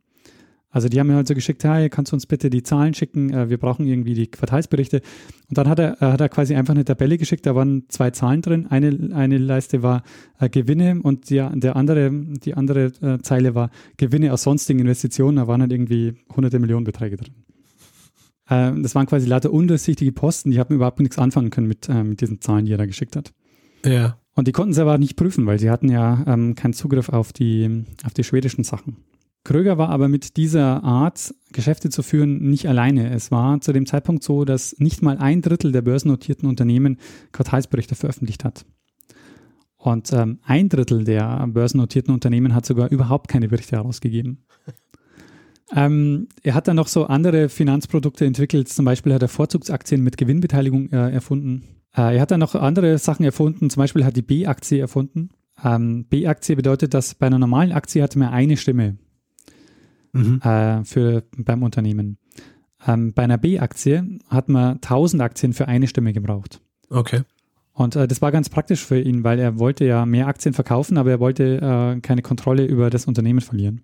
[0.71, 3.31] Also die haben mir halt so geschickt, hey, kannst du uns bitte die Zahlen schicken?
[3.31, 5.01] Äh, wir brauchen irgendwie die Quartalsberichte.
[5.49, 8.11] Und dann hat er, äh, hat er quasi einfach eine Tabelle geschickt, da waren zwei
[8.11, 8.67] Zahlen drin.
[8.67, 10.03] Eine, eine Leiste war
[10.39, 15.37] äh, Gewinne und die, der andere, die andere äh, Zeile war Gewinne aus sonstigen Investitionen.
[15.37, 17.33] Da waren halt irgendwie hunderte Millionen Beträge drin.
[18.47, 22.03] Äh, das waren quasi lauter undurchsichtige Posten, die haben überhaupt nichts anfangen können mit, äh,
[22.03, 23.33] mit diesen Zahlen, die er da geschickt hat.
[23.85, 24.17] Ja.
[24.35, 27.33] Und die konnten sie aber nicht prüfen, weil sie hatten ja ähm, keinen Zugriff auf
[27.33, 28.97] die, auf die schwedischen Sachen.
[29.43, 33.09] Kröger war aber mit dieser Art, Geschäfte zu führen, nicht alleine.
[33.11, 36.97] Es war zu dem Zeitpunkt so, dass nicht mal ein Drittel der börsennotierten Unternehmen
[37.31, 38.65] Quartalsberichte veröffentlicht hat.
[39.77, 44.45] Und ähm, ein Drittel der börsennotierten Unternehmen hat sogar überhaupt keine Berichte herausgegeben.
[45.75, 48.69] ähm, er hat dann noch so andere Finanzprodukte entwickelt.
[48.69, 51.63] Zum Beispiel hat er Vorzugsaktien mit Gewinnbeteiligung äh, erfunden.
[51.97, 53.71] Äh, er hat dann noch andere Sachen erfunden.
[53.71, 55.29] Zum Beispiel hat die B-Aktie erfunden.
[55.63, 58.99] Ähm, B-Aktie bedeutet, dass bei einer normalen Aktie hat man eine Stimme
[60.13, 60.41] mhm.
[60.41, 62.17] äh, für, beim Unternehmen.
[62.87, 66.61] Ähm, bei einer B-Aktie hat man 1000 Aktien für eine Stimme gebraucht.
[66.89, 67.21] Okay.
[67.73, 70.97] Und äh, das war ganz praktisch für ihn, weil er wollte ja mehr Aktien verkaufen,
[70.97, 73.81] aber er wollte äh, keine Kontrolle über das Unternehmen verlieren.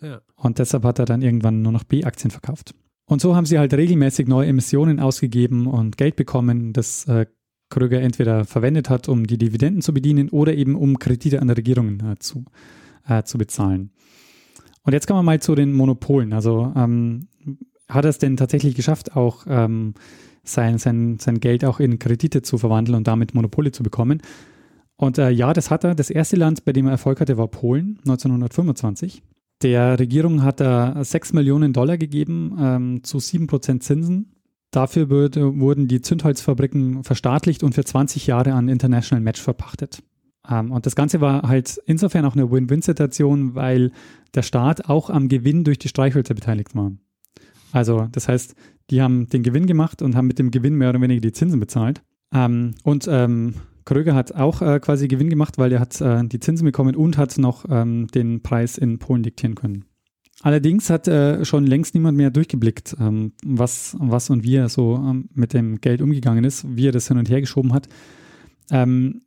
[0.00, 0.20] Ja.
[0.36, 2.74] Und deshalb hat er dann irgendwann nur noch B-Aktien verkauft.
[3.06, 7.26] Und so haben sie halt regelmäßig neue Emissionen ausgegeben und Geld bekommen, das äh,
[7.70, 12.00] Kröger entweder verwendet hat, um die Dividenden zu bedienen oder eben um Kredite an Regierungen
[12.00, 12.44] äh, zu,
[13.06, 13.90] äh, zu bezahlen.
[14.88, 16.32] Und jetzt kommen wir mal zu den Monopolen.
[16.32, 17.28] Also ähm,
[17.90, 19.92] hat er es denn tatsächlich geschafft, auch ähm,
[20.44, 24.22] sein, sein, sein Geld auch in Kredite zu verwandeln und damit Monopole zu bekommen?
[24.96, 25.94] Und äh, ja, das hat er.
[25.94, 29.22] Das erste Land, bei dem er Erfolg hatte, war Polen 1925.
[29.60, 34.36] Der Regierung hat er 6 Millionen Dollar gegeben ähm, zu 7% Zinsen.
[34.70, 40.02] Dafür wurde, wurden die Zündholzfabriken verstaatlicht und für 20 Jahre an International Match verpachtet.
[40.48, 43.92] Ähm, und das Ganze war halt insofern auch eine Win-Win-Situation, weil
[44.34, 46.92] der Staat auch am Gewinn durch die Streichhölzer beteiligt war.
[47.72, 48.54] Also, das heißt,
[48.90, 51.60] die haben den Gewinn gemacht und haben mit dem Gewinn mehr oder weniger die Zinsen
[51.60, 52.02] bezahlt.
[52.32, 56.40] Ähm, und ähm, Kröger hat auch äh, quasi Gewinn gemacht, weil er hat äh, die
[56.40, 59.84] Zinsen bekommen und hat noch ähm, den Preis in Polen diktieren können.
[60.42, 64.96] Allerdings hat äh, schon längst niemand mehr durchgeblickt, ähm, was, was und wie er so
[64.96, 67.88] ähm, mit dem Geld umgegangen ist, wie er das hin und her geschoben hat.
[68.70, 69.22] Ähm,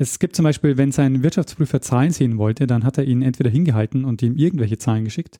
[0.00, 3.50] es gibt zum Beispiel, wenn sein Wirtschaftsprüfer Zahlen sehen wollte, dann hat er ihn entweder
[3.50, 5.38] hingehalten und ihm irgendwelche Zahlen geschickt.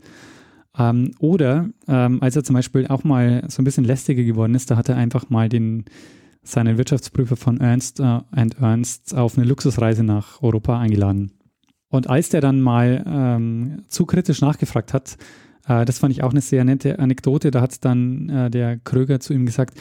[0.78, 4.70] Ähm, oder ähm, als er zum Beispiel auch mal so ein bisschen lästiger geworden ist,
[4.70, 5.86] da hat er einfach mal den,
[6.42, 8.20] seinen Wirtschaftsprüfer von Ernst äh,
[8.60, 11.32] Ernst auf eine Luxusreise nach Europa eingeladen.
[11.88, 15.16] Und als der dann mal ähm, zu kritisch nachgefragt hat,
[15.66, 19.20] äh, das fand ich auch eine sehr nette Anekdote, da hat dann äh, der Kröger
[19.20, 19.80] zu ihm gesagt,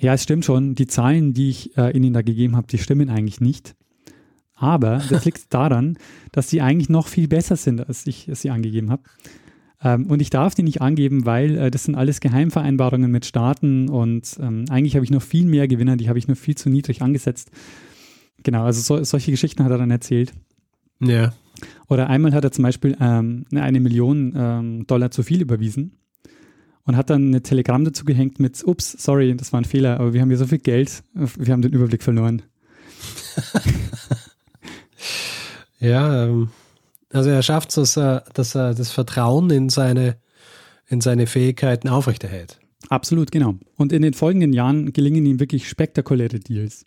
[0.00, 0.74] Ja, es stimmt schon.
[0.74, 3.76] Die Zahlen, die ich äh, Ihnen da gegeben habe, die stimmen eigentlich nicht.
[4.64, 5.98] Aber das liegt daran,
[6.32, 9.02] dass sie eigentlich noch viel besser sind, als ich sie angegeben habe.
[9.82, 13.90] Ähm, und ich darf die nicht angeben, weil äh, das sind alles Geheimvereinbarungen mit Staaten
[13.90, 16.70] und ähm, eigentlich habe ich noch viel mehr Gewinner, die habe ich nur viel zu
[16.70, 17.50] niedrig angesetzt.
[18.42, 20.32] Genau, also so, solche Geschichten hat er dann erzählt.
[21.00, 21.34] Ja.
[21.88, 25.92] Oder einmal hat er zum Beispiel ähm, eine Million ähm, Dollar zu viel überwiesen
[26.84, 30.14] und hat dann eine Telegramm dazu gehängt mit, ups, sorry, das war ein Fehler, aber
[30.14, 32.42] wir haben hier so viel Geld, wir haben den Überblick verloren.
[35.88, 36.48] ja, ähm,
[37.12, 40.16] also er schafft es, dass er, dass er das Vertrauen in seine,
[40.88, 42.58] in seine Fähigkeiten aufrechterhält.
[42.88, 43.54] Absolut, genau.
[43.76, 46.84] Und in den folgenden Jahren gelingen ihm wirklich spektakuläre Deals.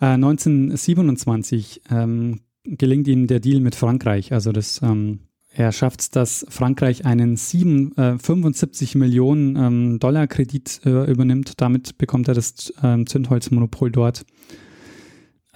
[0.00, 4.32] Äh, 1927 ähm, gelingt ihm der Deal mit Frankreich.
[4.32, 5.20] Also das, ähm,
[5.52, 11.60] er schafft es, dass Frankreich einen 7, äh, 75 Millionen ähm, Dollar Kredit äh, übernimmt.
[11.60, 14.24] Damit bekommt er das ähm, Zündholzmonopol dort.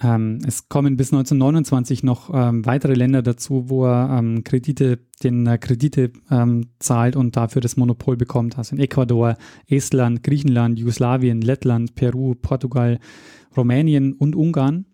[0.01, 5.47] Ähm, es kommen bis 1929 noch ähm, weitere Länder dazu, wo er ähm, Kredite, den
[5.47, 8.57] äh, Kredite ähm, zahlt und dafür das Monopol bekommt.
[8.57, 12.99] Also in Ecuador, Estland, Griechenland, Jugoslawien, Lettland, Peru, Portugal,
[13.55, 14.85] Rumänien und Ungarn.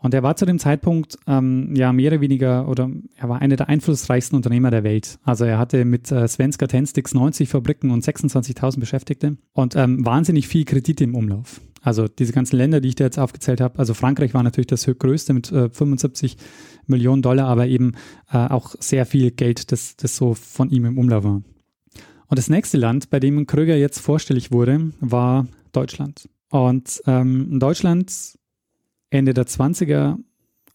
[0.00, 3.56] Und er war zu dem Zeitpunkt ähm, ja mehr oder weniger oder er war einer
[3.56, 5.18] der einflussreichsten Unternehmer der Welt.
[5.24, 10.46] Also er hatte mit äh, Svenska Tenstix 90 Fabriken und 26.000 Beschäftigte und ähm, wahnsinnig
[10.46, 11.60] viel Kredite im Umlauf.
[11.80, 14.86] Also diese ganzen Länder, die ich dir jetzt aufgezählt habe, also Frankreich war natürlich das
[14.86, 16.36] größte mit äh, 75
[16.86, 17.92] Millionen Dollar, aber eben
[18.32, 21.42] äh, auch sehr viel Geld, das, das so von ihm im Umlauf war.
[22.28, 26.28] Und das nächste Land, bei dem Kröger jetzt vorstellig wurde, war Deutschland.
[26.50, 28.38] Und ähm, Deutschland
[29.10, 30.18] Ende der 20er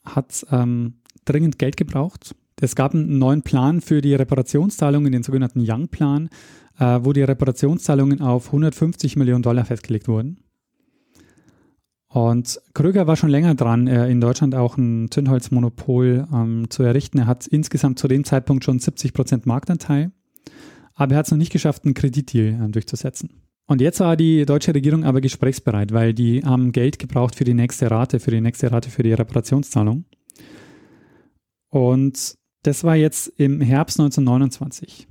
[0.06, 2.36] hat ähm, dringend Geld gebraucht.
[2.60, 6.30] Es gab einen neuen Plan für die Reparationszahlungen, den sogenannten Young-Plan,
[6.80, 10.38] äh, wo die Reparationszahlungen auf 150 Millionen Dollar festgelegt wurden.
[12.14, 17.18] Und Kröger war schon länger dran, äh, in Deutschland auch ein Zündholzmonopol ähm, zu errichten.
[17.18, 20.12] Er hat insgesamt zu dem Zeitpunkt schon 70 Prozent Marktanteil,
[20.94, 23.42] aber er hat es noch nicht geschafft, einen Kreditdeal äh, durchzusetzen.
[23.66, 27.56] Und jetzt war die deutsche Regierung aber gesprächsbereit, weil die haben Geld gebraucht für die
[27.56, 30.06] nächste Rate, für die nächste Rate für die Reparationszahlung.
[31.70, 35.08] Und das war jetzt im Herbst 1929.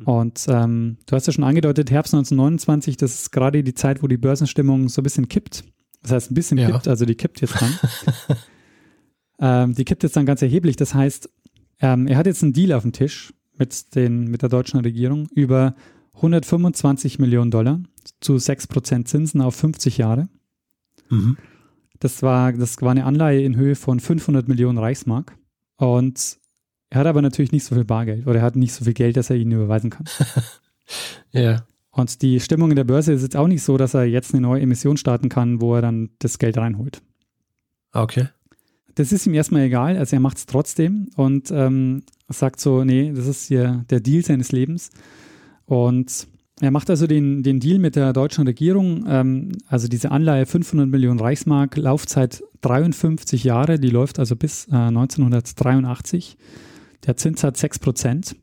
[0.00, 0.06] Mhm.
[0.06, 4.06] Und ähm, du hast ja schon angedeutet, Herbst 1929, das ist gerade die Zeit, wo
[4.06, 5.64] die Börsenstimmung so ein bisschen kippt.
[6.02, 6.70] Das heißt, ein bisschen ja.
[6.70, 7.78] kippt, also die kippt jetzt dann.
[9.40, 10.76] ähm, die kippt jetzt dann ganz erheblich.
[10.76, 11.28] Das heißt,
[11.80, 15.28] ähm, er hat jetzt einen Deal auf dem Tisch mit, den, mit der deutschen Regierung
[15.34, 15.74] über
[16.14, 17.80] 125 Millionen Dollar
[18.20, 20.28] zu 6% Zinsen auf 50 Jahre.
[21.10, 21.36] Mhm.
[21.98, 25.36] Das, war, das war eine Anleihe in Höhe von 500 Millionen Reichsmark.
[25.76, 26.39] Und
[26.90, 29.16] er hat aber natürlich nicht so viel Bargeld oder er hat nicht so viel Geld,
[29.16, 30.06] dass er ihnen überweisen kann.
[31.32, 31.64] ja.
[31.92, 34.42] Und die Stimmung in der Börse ist jetzt auch nicht so, dass er jetzt eine
[34.42, 37.00] neue Emission starten kann, wo er dann das Geld reinholt.
[37.92, 38.28] Okay.
[38.96, 43.12] Das ist ihm erstmal egal, also er macht es trotzdem und ähm, sagt so, nee,
[43.14, 44.90] das ist hier der Deal seines Lebens.
[45.66, 46.26] Und
[46.60, 50.88] er macht also den, den Deal mit der deutschen Regierung, ähm, also diese Anleihe 500
[50.88, 56.36] Millionen Reichsmark, Laufzeit 53 Jahre, die läuft also bis äh, 1983.
[57.06, 58.36] Der Zins hat 6 Prozent.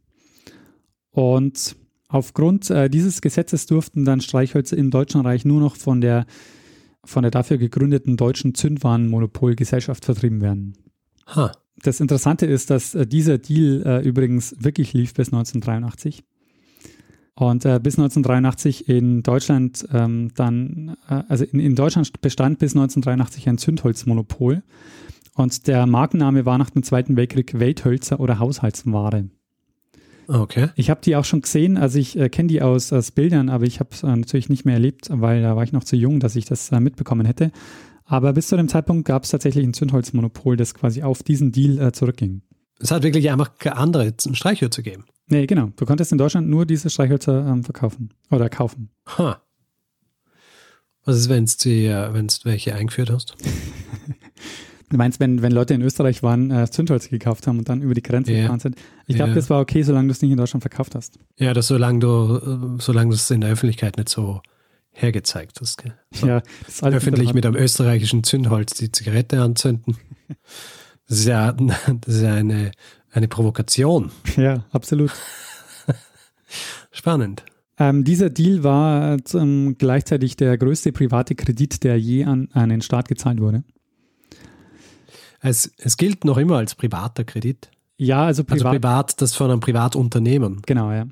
[1.11, 1.75] Und
[2.07, 6.25] aufgrund äh, dieses Gesetzes durften dann Streichhölzer im Deutschen Reich nur noch von der,
[7.03, 10.73] von der dafür gegründeten deutschen Zündwarenmonopolgesellschaft vertrieben werden.
[11.35, 11.49] Huh.
[11.83, 16.23] Das Interessante ist, dass äh, dieser Deal äh, übrigens wirklich lief bis 1983.
[17.35, 22.71] Und äh, bis 1983 in Deutschland ähm, dann, äh, also in, in Deutschland bestand bis
[22.71, 24.63] 1983 ein Zündholzmonopol.
[25.37, 29.29] Und der Markenname war nach dem Zweiten Weltkrieg Welthölzer oder Haushaltsware.
[30.27, 30.69] Okay.
[30.75, 33.65] Ich habe die auch schon gesehen, also ich äh, kenne die aus, aus Bildern, aber
[33.65, 36.19] ich habe es äh, natürlich nicht mehr erlebt, weil da war ich noch zu jung,
[36.19, 37.51] dass ich das äh, mitbekommen hätte.
[38.03, 41.79] Aber bis zu dem Zeitpunkt gab es tatsächlich ein Zündholzmonopol, das quasi auf diesen Deal
[41.79, 42.41] äh, zurückging.
[42.79, 45.05] Es hat wirklich einfach keine andere Streichhölzer gegeben.
[45.27, 45.69] Nee, genau.
[45.75, 48.89] Du konntest in Deutschland nur diese Streichhölzer ähm, verkaufen oder kaufen.
[49.19, 49.39] Ha.
[51.05, 53.35] Was ist, wenn du äh, welche eingeführt hast?
[54.89, 57.93] du meinst, wenn, wenn Leute in Österreich waren, äh, Zündholz gekauft haben und dann über
[57.93, 58.43] die Grenze ja.
[58.43, 58.75] gefahren sind?
[59.05, 59.35] Ich glaube, ja.
[59.35, 61.19] das war okay, solange du es nicht in Deutschland verkauft hast.
[61.37, 64.41] Ja, das solange du, äh, solange du es in der Öffentlichkeit nicht so
[64.91, 65.83] hergezeigt hast.
[66.11, 66.41] So ja,
[66.81, 69.97] öffentlich mit einem österreichischen Zündholz die Zigarette anzünden.
[71.09, 72.71] Das ist ja, das ist ja eine,
[73.11, 74.11] eine Provokation.
[74.35, 75.09] Ja, absolut.
[76.91, 77.45] Spannend.
[77.79, 82.81] Ähm, dieser Deal war ähm, gleichzeitig der größte private Kredit, der je an, an den
[82.81, 83.63] Staat gezahlt wurde.
[85.41, 87.69] Es, es gilt noch immer als privater Kredit.
[87.97, 88.65] Ja, also privat.
[88.65, 90.61] Also privat, das von einem Privatunternehmen.
[90.65, 91.07] Genau, ja.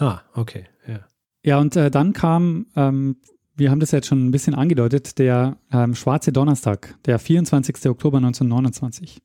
[0.00, 1.00] Ha, okay, ja.
[1.42, 3.16] Ja, und äh, dann kam, ähm,
[3.54, 7.86] wir haben das jetzt schon ein bisschen angedeutet, der ähm, Schwarze Donnerstag, der 24.
[7.86, 9.22] Oktober 1929,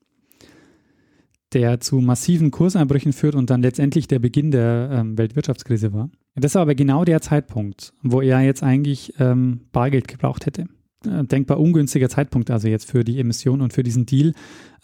[1.54, 6.10] der zu massiven Kurseinbrüchen führt und dann letztendlich der Beginn der ähm, Weltwirtschaftskrise war.
[6.36, 10.68] Das war aber genau der Zeitpunkt, wo er jetzt eigentlich ähm, Bargeld gebraucht hätte.
[11.06, 14.34] Äh, denkbar ungünstiger Zeitpunkt also jetzt für die Emission und für diesen Deal.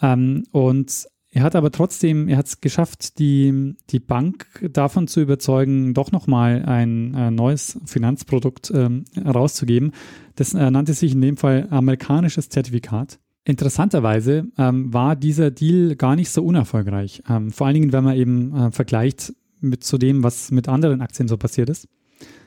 [0.01, 5.19] Ähm, und er hat aber trotzdem, er hat es geschafft, die, die Bank davon zu
[5.19, 9.91] überzeugen, doch nochmal ein äh, neues Finanzprodukt ähm, rauszugeben.
[10.35, 13.19] Das äh, nannte sich in dem Fall amerikanisches Zertifikat.
[13.43, 17.21] Interessanterweise ähm, war dieser Deal gar nicht so unerfolgreich.
[17.29, 21.01] Ähm, vor allen Dingen, wenn man eben äh, vergleicht mit zu dem, was mit anderen
[21.01, 21.89] Aktien so passiert ist.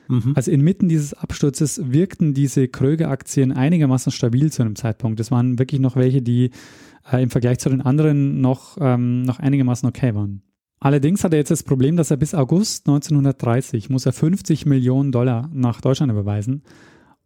[0.09, 0.33] Mhm.
[0.35, 5.19] Also inmitten dieses Absturzes wirkten diese Kröger-Aktien einigermaßen stabil zu einem Zeitpunkt.
[5.19, 6.49] Das waren wirklich noch welche, die
[7.11, 10.41] äh, im Vergleich zu den anderen noch, ähm, noch einigermaßen okay waren.
[10.79, 15.11] Allerdings hat er jetzt das Problem, dass er bis August 1930 muss er 50 Millionen
[15.11, 16.63] Dollar nach Deutschland überweisen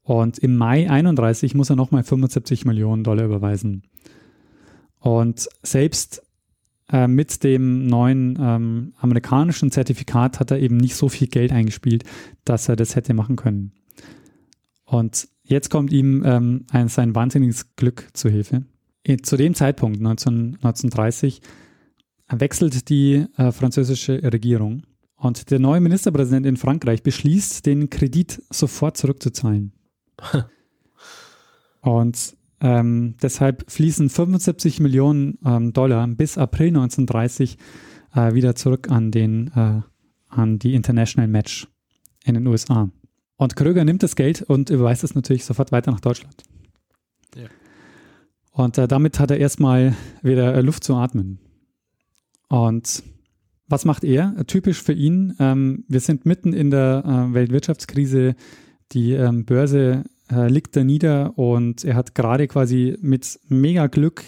[0.01, 3.83] und im Mai 31 muss er nochmal 75 Millionen Dollar überweisen.
[4.99, 6.21] Und selbst
[6.91, 12.03] äh, mit dem neuen ähm, amerikanischen Zertifikat hat er eben nicht so viel Geld eingespielt,
[12.45, 13.71] dass er das hätte machen können.
[14.85, 18.65] Und jetzt kommt ihm ähm, ein, sein wahnsinniges Glück zu Hilfe.
[19.23, 21.41] Zu dem Zeitpunkt, 19, 1930,
[22.29, 24.83] wechselt die äh, französische Regierung
[25.23, 29.71] und der neue Ministerpräsident in Frankreich beschließt, den Kredit sofort zurückzuzahlen.
[31.81, 37.57] und ähm, deshalb fließen 75 Millionen ähm, Dollar bis April 1930
[38.15, 39.81] äh, wieder zurück an, den, äh,
[40.29, 41.67] an die International Match
[42.23, 42.89] in den USA.
[43.35, 46.43] Und Kröger nimmt das Geld und überweist es natürlich sofort weiter nach Deutschland.
[47.35, 47.47] Ja.
[48.51, 51.39] Und äh, damit hat er erstmal wieder äh, Luft zu atmen.
[52.47, 53.03] Und
[53.67, 54.35] was macht er?
[54.47, 58.35] Typisch für ihn, ähm, wir sind mitten in der äh, Weltwirtschaftskrise,
[58.93, 64.23] die ähm, Börse äh, liegt da nieder und er hat gerade quasi mit mega Glück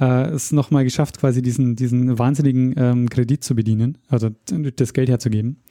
[0.00, 4.30] äh, es nochmal geschafft, quasi diesen, diesen wahnsinnigen ähm, Kredit zu bedienen, also
[4.76, 5.62] das Geld herzugeben.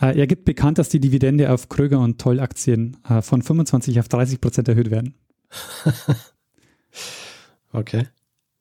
[0.00, 4.08] Äh, er gibt bekannt, dass die Dividende auf Kröger und Toll-Aktien äh, von 25 auf
[4.08, 5.14] 30 Prozent erhöht werden.
[7.74, 8.06] Okay.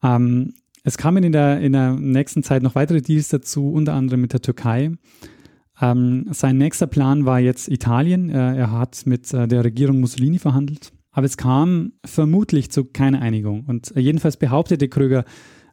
[0.01, 4.21] Ähm, es kamen in der, in der nächsten Zeit noch weitere Deals dazu, unter anderem
[4.21, 4.91] mit der Türkei.
[5.81, 8.29] Ähm, sein nächster Plan war jetzt Italien.
[8.29, 10.91] Äh, er hat mit äh, der Regierung Mussolini verhandelt.
[11.12, 13.65] Aber es kam vermutlich zu keiner Einigung.
[13.65, 15.25] Und äh, jedenfalls behauptete Krüger,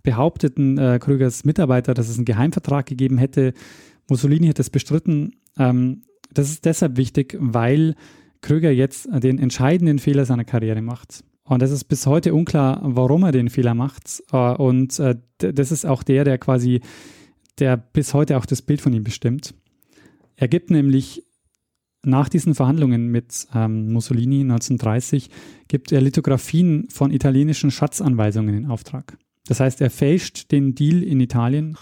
[0.03, 3.55] behaupteten äh, Krügers Mitarbeiter, dass es einen Geheimvertrag gegeben hätte.
[4.09, 5.33] Mussolini hat es bestritten.
[5.59, 7.95] Ähm, das ist deshalb wichtig, weil
[8.41, 11.25] Krüger jetzt den entscheidenden Fehler seiner Karriere macht.
[11.45, 14.23] Und es ist bis heute unklar, warum er den Fehler macht.
[14.33, 16.81] Äh, und äh, das ist auch der, der quasi,
[17.59, 19.55] der bis heute auch das Bild von ihm bestimmt.
[20.41, 21.23] Er gibt nämlich
[22.03, 25.29] nach diesen Verhandlungen mit ähm, Mussolini 1930,
[25.69, 29.19] gibt er Lithografien von italienischen Schatzanweisungen in Auftrag.
[29.47, 31.77] Das heißt, er fälscht den Deal in Italien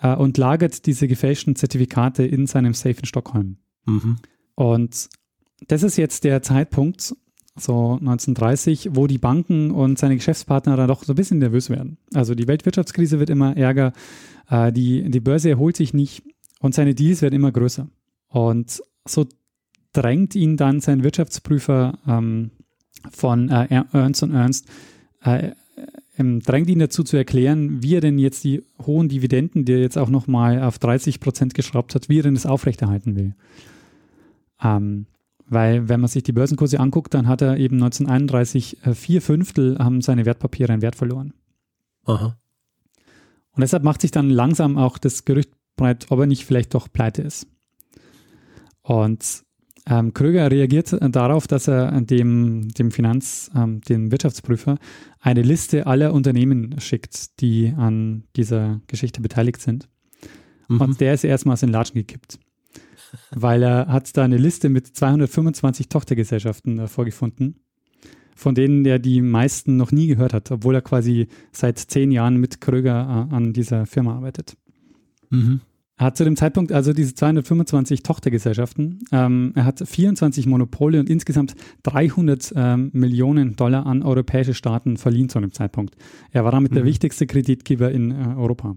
[0.00, 3.58] äh, und lagert diese gefälschten Zertifikate in seinem Safe in Stockholm.
[3.84, 4.16] Mhm.
[4.54, 5.10] Und
[5.68, 7.14] das ist jetzt der Zeitpunkt,
[7.56, 11.98] so 1930, wo die Banken und seine Geschäftspartner dann doch so ein bisschen nervös werden.
[12.14, 13.92] Also die Weltwirtschaftskrise wird immer ärger,
[14.48, 16.22] äh, die, die Börse erholt sich nicht
[16.64, 17.88] und seine Deals werden immer größer.
[18.28, 19.26] Und so
[19.92, 22.52] drängt ihn dann sein Wirtschaftsprüfer ähm,
[23.10, 24.66] von äh, Ernst Ernst,
[25.20, 25.50] äh,
[26.16, 29.80] ähm, drängt ihn dazu zu erklären, wie er denn jetzt die hohen Dividenden, die er
[29.80, 33.34] jetzt auch nochmal auf 30 Prozent geschraubt hat, wie er denn das aufrechterhalten will.
[34.62, 35.04] Ähm,
[35.46, 39.78] weil wenn man sich die Börsenkurse anguckt, dann hat er eben 1931 äh, vier Fünftel
[39.78, 41.34] haben seine Wertpapiere einen Wert verloren.
[42.06, 42.38] Aha.
[43.52, 46.92] Und deshalb macht sich dann langsam auch das Gerücht breit, ob er nicht vielleicht doch
[46.92, 47.46] pleite ist.
[48.82, 49.44] Und
[49.86, 54.78] ähm, Kröger reagiert darauf, dass er dem, dem Finanz, ähm, dem Wirtschaftsprüfer
[55.20, 59.88] eine Liste aller Unternehmen schickt, die an dieser Geschichte beteiligt sind.
[60.68, 60.80] Mhm.
[60.80, 62.38] Und der ist erstmals in Latschen gekippt
[63.30, 67.60] weil er hat da eine Liste mit 225 Tochtergesellschaften äh, vorgefunden,
[68.34, 72.36] von denen er die meisten noch nie gehört hat, obwohl er quasi seit zehn Jahren
[72.36, 74.56] mit Kröger äh, an dieser Firma arbeitet.
[75.34, 75.60] Mhm.
[75.96, 79.04] Er hat zu dem Zeitpunkt also diese 225 Tochtergesellschaften.
[79.12, 81.54] Ähm, er hat 24 Monopole und insgesamt
[81.84, 85.94] 300 ähm, Millionen Dollar an europäische Staaten verliehen zu dem Zeitpunkt.
[86.32, 86.76] Er war damit mhm.
[86.76, 88.76] der wichtigste Kreditgeber in äh, Europa.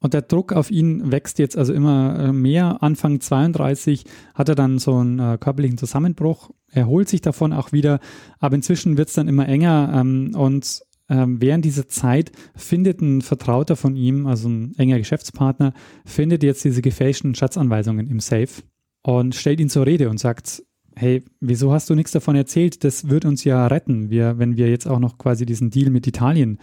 [0.00, 2.82] Und der Druck auf ihn wächst jetzt also immer äh, mehr.
[2.82, 6.50] Anfang 32 hat er dann so einen äh, körperlichen Zusammenbruch.
[6.70, 8.00] Er holt sich davon auch wieder,
[8.38, 9.92] aber inzwischen wird es dann immer enger.
[9.94, 15.74] Ähm, und ähm, während dieser Zeit findet ein Vertrauter von ihm, also ein enger Geschäftspartner,
[16.04, 18.62] findet jetzt diese gefälschten Schatzanweisungen im Safe.
[19.02, 20.62] und stellt ihn zur Rede und sagt,
[20.96, 22.84] hey, wieso hast du nichts davon erzählt?
[22.84, 26.06] Das wird uns ja retten, wir, wenn wir jetzt auch noch quasi diesen Deal mit
[26.06, 26.58] Italien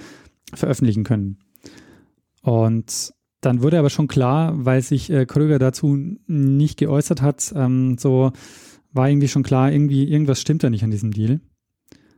[0.53, 1.37] veröffentlichen können.
[2.41, 7.97] Und dann wurde aber schon klar, weil sich äh, Kröger dazu nicht geäußert hat, ähm,
[7.97, 8.31] so
[8.91, 11.41] war irgendwie schon klar, irgendwie irgendwas stimmt da nicht an diesem Deal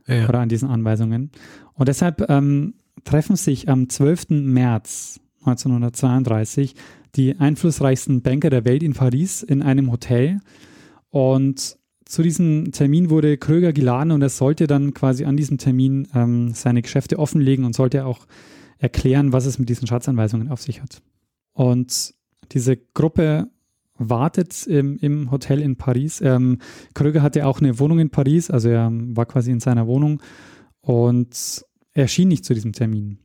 [0.06, 0.28] ja.
[0.28, 1.30] oder an diesen Anweisungen.
[1.74, 4.30] Und deshalb ähm, treffen sich am 12.
[4.30, 6.74] März 1932
[7.16, 10.40] die einflussreichsten Banker der Welt in Paris in einem Hotel.
[11.10, 16.08] Und zu diesem Termin wurde Kröger geladen und er sollte dann quasi an diesem Termin
[16.14, 18.26] ähm, seine Geschäfte offenlegen und sollte auch
[18.78, 21.02] erklären, was es mit diesen Schatzanweisungen auf sich hat.
[21.52, 22.14] Und
[22.52, 23.48] diese Gruppe
[23.96, 26.20] wartet im, im Hotel in Paris.
[26.20, 26.58] Ähm,
[26.94, 30.20] Kröger hatte auch eine Wohnung in Paris, also er war quasi in seiner Wohnung
[30.84, 33.18] und er erschien nicht zu diesem Termin.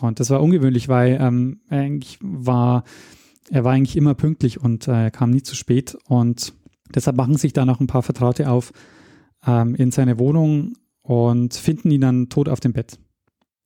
[0.00, 2.84] Und das war ungewöhnlich, weil ähm, er eigentlich war,
[3.50, 5.96] er war eigentlich immer pünktlich und äh, kam nie zu spät.
[6.08, 6.52] Und
[6.94, 8.72] deshalb machen sich da noch ein paar Vertraute auf
[9.46, 12.98] ähm, in seine Wohnung und finden ihn dann tot auf dem Bett.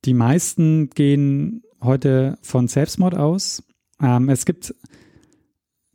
[0.04, 3.62] Die meisten gehen heute von Selbstmord aus.
[4.02, 4.74] Ähm, es gibt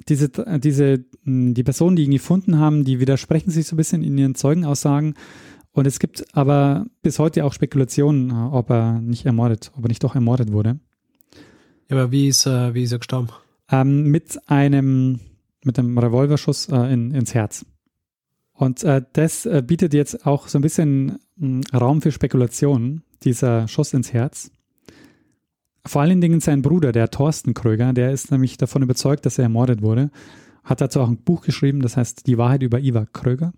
[0.07, 0.29] diese,
[0.59, 4.35] diese, die Personen, die ihn gefunden haben, die widersprechen sich so ein bisschen in ihren
[4.35, 5.15] Zeugenaussagen.
[5.75, 10.01] Und es gibt aber bis heute auch Spekulationen, ob er nicht ermordet, ob er nicht
[10.05, 10.79] doch ermordet wurde.
[11.89, 13.27] Ja, aber wie ist, äh, wie ist er gestorben?
[13.69, 15.19] Ähm, mit einem,
[15.65, 17.65] mit einem Revolverschuss äh, in, ins Herz.
[18.53, 23.67] Und äh, das äh, bietet jetzt auch so ein bisschen hm, Raum für Spekulationen, dieser
[23.67, 24.51] Schuss ins Herz.
[25.85, 29.43] Vor allen Dingen sein Bruder, der Thorsten Kröger, der ist nämlich davon überzeugt, dass er
[29.43, 30.09] ermordet wurde.
[30.63, 33.51] Hat dazu auch ein Buch geschrieben, das heißt Die Wahrheit über Ivar Kröger.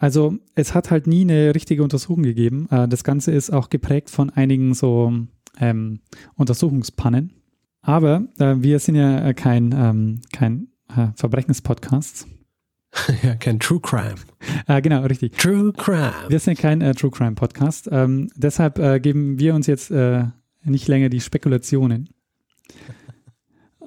[0.00, 2.66] Also es hat halt nie eine richtige Untersuchung gegeben.
[2.70, 5.12] Äh, das Ganze ist auch geprägt von einigen so
[5.60, 6.00] ähm,
[6.36, 7.34] Untersuchungspannen.
[7.82, 12.26] Aber äh, wir sind ja äh, kein, ähm, kein äh, Verbrechenspodcast.
[13.22, 14.16] Ja, kein True Crime.
[14.66, 15.38] Äh, genau, richtig.
[15.38, 16.12] True Crime.
[16.26, 17.88] Wir sind kein äh, True Crime Podcast.
[17.92, 19.92] Ähm, deshalb äh, geben wir uns jetzt
[20.64, 22.08] nicht länger die Spekulationen,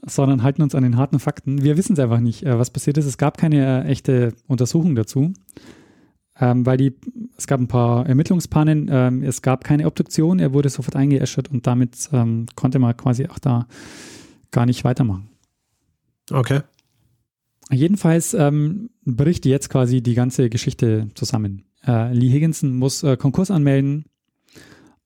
[0.05, 1.63] sondern halten uns an den harten Fakten.
[1.63, 3.05] Wir wissen es einfach nicht, was passiert ist.
[3.05, 5.33] Es gab keine echte Untersuchung dazu,
[6.39, 6.93] ähm, weil die,
[7.37, 11.67] es gab ein paar Ermittlungspannen, ähm, es gab keine Obduktion, er wurde sofort eingeäschert und
[11.67, 13.67] damit ähm, konnte man quasi auch da
[14.51, 15.29] gar nicht weitermachen.
[16.31, 16.61] Okay.
[17.71, 21.65] Jedenfalls ähm, bricht jetzt quasi die ganze Geschichte zusammen.
[21.85, 24.05] Äh, Lee Higginson muss äh, Konkurs anmelden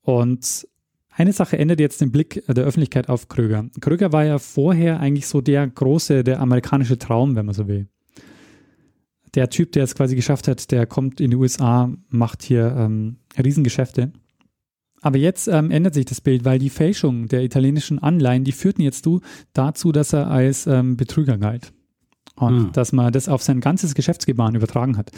[0.01, 0.67] und
[1.09, 3.65] eine Sache ändert jetzt den Blick der Öffentlichkeit auf Kröger.
[3.81, 7.87] Kröger war ja vorher eigentlich so der große, der amerikanische Traum, wenn man so will.
[9.35, 13.17] Der Typ, der es quasi geschafft hat, der kommt in die USA, macht hier ähm,
[13.37, 14.11] Riesengeschäfte.
[15.01, 18.81] Aber jetzt ähm, ändert sich das Bild, weil die Fälschung der italienischen Anleihen, die führten
[18.81, 19.07] jetzt
[19.53, 21.71] dazu, dass er als ähm, Betrüger galt.
[22.35, 22.71] Und hm.
[22.71, 25.11] dass man das auf sein ganzes Geschäftsgebaren übertragen hat.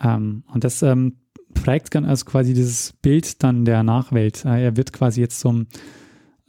[0.00, 1.16] Ähm, und das ähm,
[1.54, 4.44] prägt dann also quasi dieses Bild dann der Nachwelt.
[4.44, 5.66] Äh, er wird quasi jetzt zum,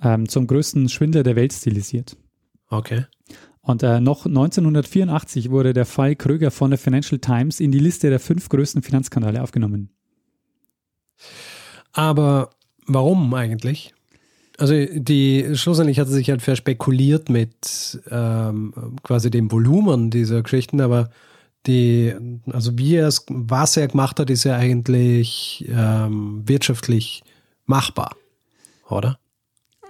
[0.02, 2.18] ähm, zum größten Schwindler der Welt stilisiert.
[2.70, 3.06] Okay.
[3.70, 8.10] Und äh, noch 1984 wurde der Fall Kröger von der Financial Times in die Liste
[8.10, 9.92] der fünf größten Finanzskandale aufgenommen.
[11.92, 12.50] Aber
[12.88, 13.94] warum eigentlich?
[14.58, 20.82] Also die schlussendlich hat er sich halt verspekuliert mit ähm, quasi dem Volumen dieser Geschichten,
[20.82, 21.12] aber
[21.68, 22.16] die,
[22.52, 27.22] also wie er es, was er gemacht hat, ist ja eigentlich ähm, wirtschaftlich
[27.68, 28.16] machbar,
[28.90, 29.20] oder?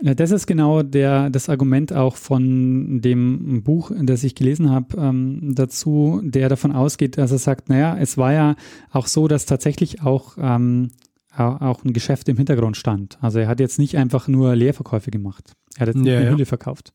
[0.01, 4.97] Ja, das ist genau der, das Argument auch von dem Buch, das ich gelesen habe,
[4.97, 8.55] ähm, dazu, der davon ausgeht, dass er sagt, naja, es war ja
[8.91, 10.91] auch so, dass tatsächlich auch, ähm,
[11.35, 13.17] auch ein Geschäft im Hintergrund stand.
[13.21, 15.53] Also er hat jetzt nicht einfach nur Leerverkäufe gemacht.
[15.75, 16.31] Er hat jetzt ja, eine ja.
[16.31, 16.93] Hülle verkauft.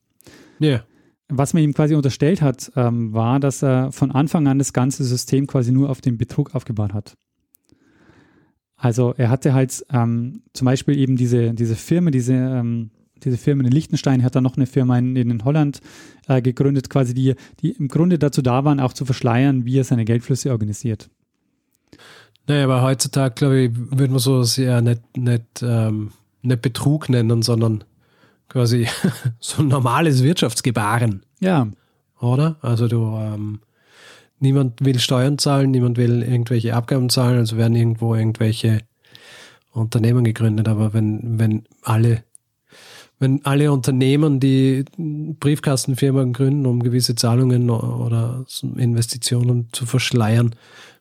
[0.59, 0.81] Ja
[1.27, 5.03] was man ihm quasi unterstellt hat, ähm, war, dass er von Anfang an das ganze
[5.03, 7.15] System quasi nur auf den Betrug aufgebaut hat.
[8.85, 12.91] Also er hatte halt ähm, zum Beispiel eben diese, diese Firma, diese, ähm,
[13.23, 15.81] diese Firma in Liechtenstein, hat dann noch eine Firma in, in Holland
[16.27, 19.83] äh, gegründet, quasi die, die im Grunde dazu da waren, auch zu verschleiern, wie er
[19.85, 21.09] seine Geldflüsse organisiert.
[22.45, 26.11] Naja, aber heutzutage, glaube ich, würde man so sehr nicht, nicht, ähm,
[26.43, 27.85] nicht Betrug nennen, sondern
[28.49, 28.87] quasi
[29.39, 31.23] so ein normales Wirtschaftsgebaren.
[31.39, 31.69] Ja.
[32.19, 32.57] Oder?
[32.61, 33.61] Also du, ähm,
[34.39, 38.79] niemand will Steuern zahlen, niemand will irgendwelche Abgaben zahlen, also werden irgendwo irgendwelche
[39.71, 40.67] Unternehmen gegründet.
[40.67, 42.23] Aber wenn, wenn alle,
[43.19, 48.45] wenn alle Unternehmen, die Briefkastenfirmen gründen, um gewisse Zahlungen oder
[48.77, 50.55] Investitionen zu verschleiern,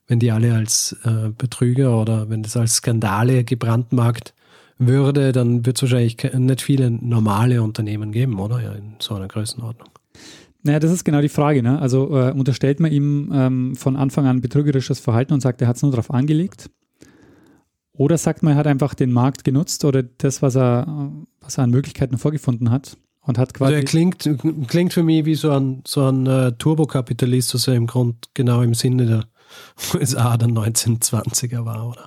[0.06, 4.34] wenn die alle als äh, Betrüger oder wenn das als Skandale gebrandmarkt
[4.78, 8.60] würde, dann wird es wahrscheinlich nicht viele normale Unternehmen geben, oder?
[8.60, 9.93] Ja, in so einer Größenordnung.
[10.64, 11.62] Naja, das ist genau die Frage.
[11.62, 11.78] Ne?
[11.78, 15.76] Also äh, unterstellt man ihm ähm, von Anfang an betrügerisches Verhalten und sagt, er hat
[15.76, 16.70] es nur darauf angelegt?
[17.92, 21.64] Oder sagt man, er hat einfach den Markt genutzt oder das, was er, was er
[21.64, 23.74] an Möglichkeiten vorgefunden hat und hat quasi.
[23.74, 24.28] Also er klingt,
[24.66, 28.62] klingt für mich wie so ein, so ein uh, Turbokapitalist, was er im Grund genau
[28.62, 29.24] im Sinne der
[29.94, 32.06] USA der 1920er war, oder?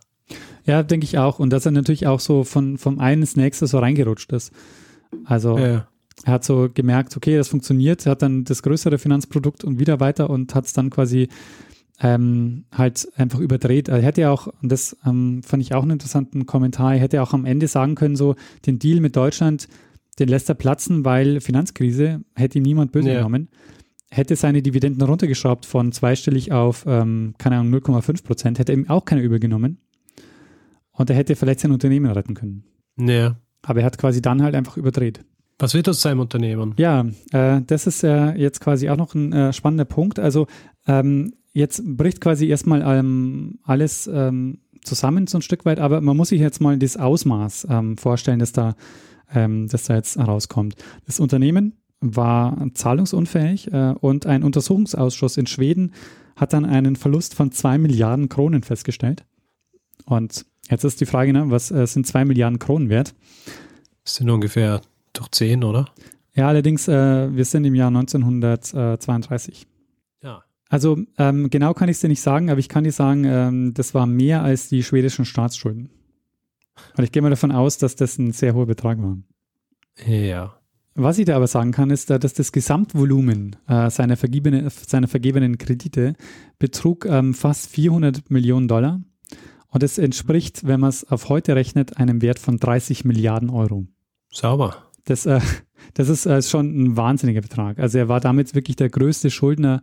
[0.66, 1.40] Ja, denke ich auch.
[1.40, 4.52] Und dass er natürlich auch so von, vom einen ins nächste so reingerutscht ist.
[5.24, 5.88] Also ja.
[6.24, 8.06] Er hat so gemerkt, okay, das funktioniert.
[8.06, 11.28] Er hat dann das größere Finanzprodukt und wieder weiter und hat es dann quasi
[12.00, 13.88] ähm, halt einfach überdreht.
[13.88, 17.22] Er hätte ja auch, und das ähm, fand ich auch einen interessanten Kommentar, er hätte
[17.22, 19.68] auch am Ende sagen können, so den Deal mit Deutschland,
[20.20, 23.18] den lässt er platzen, weil Finanzkrise, hätte ihm niemand böse ja.
[23.18, 23.50] genommen
[24.10, 29.06] hätte seine Dividenden runtergeschraubt von zweistellig auf, ähm, keine Ahnung, 0,5 Prozent, hätte ihm auch
[29.06, 29.80] keiner übergenommen.
[30.92, 32.64] Und er hätte vielleicht sein Unternehmen retten können.
[32.98, 33.40] Ja.
[33.62, 35.24] Aber er hat quasi dann halt einfach überdreht.
[35.60, 36.76] Was wird aus seinem Unternehmen?
[36.78, 40.20] Ja, äh, das ist äh, jetzt quasi auch noch ein äh, spannender Punkt.
[40.20, 40.48] Also
[40.88, 46.16] ähm, jetzt bricht quasi erstmal ähm, alles ähm, zusammen so ein Stück weit, aber man
[46.16, 48.76] muss sich jetzt mal das Ausmaß ähm, vorstellen, dass da,
[49.34, 50.76] ähm, dass da jetzt herauskommt.
[51.06, 55.94] Das Unternehmen war zahlungsunfähig äh, und ein Untersuchungsausschuss in Schweden
[56.36, 59.26] hat dann einen Verlust von zwei Milliarden Kronen festgestellt.
[60.06, 63.16] Und jetzt ist die Frage, ne, was äh, sind zwei Milliarden Kronen wert?
[64.04, 64.82] Das sind ungefähr
[65.18, 65.86] durch zehn, oder?
[66.34, 69.68] Ja, allerdings, äh, wir sind im Jahr 1932.
[70.22, 70.44] Ja.
[70.70, 73.74] Also ähm, genau kann ich es dir nicht sagen, aber ich kann dir sagen, ähm,
[73.74, 75.90] das war mehr als die schwedischen Staatsschulden.
[76.96, 79.18] Und ich gehe mal davon aus, dass das ein sehr hoher Betrag war.
[80.06, 80.54] Ja.
[80.94, 85.58] Was ich da aber sagen kann, ist, dass das Gesamtvolumen äh, seiner, vergebene, seiner vergebenen
[85.58, 86.16] Kredite
[86.60, 89.02] betrug ähm, fast 400 Millionen Dollar.
[89.70, 93.86] Und es entspricht, wenn man es auf heute rechnet, einem Wert von 30 Milliarden Euro.
[94.32, 94.87] Sauber.
[95.08, 95.40] Das, äh,
[95.96, 97.80] das ist äh, schon ein wahnsinniger Betrag.
[97.80, 99.82] Also er war damit wirklich der größte Schuldner,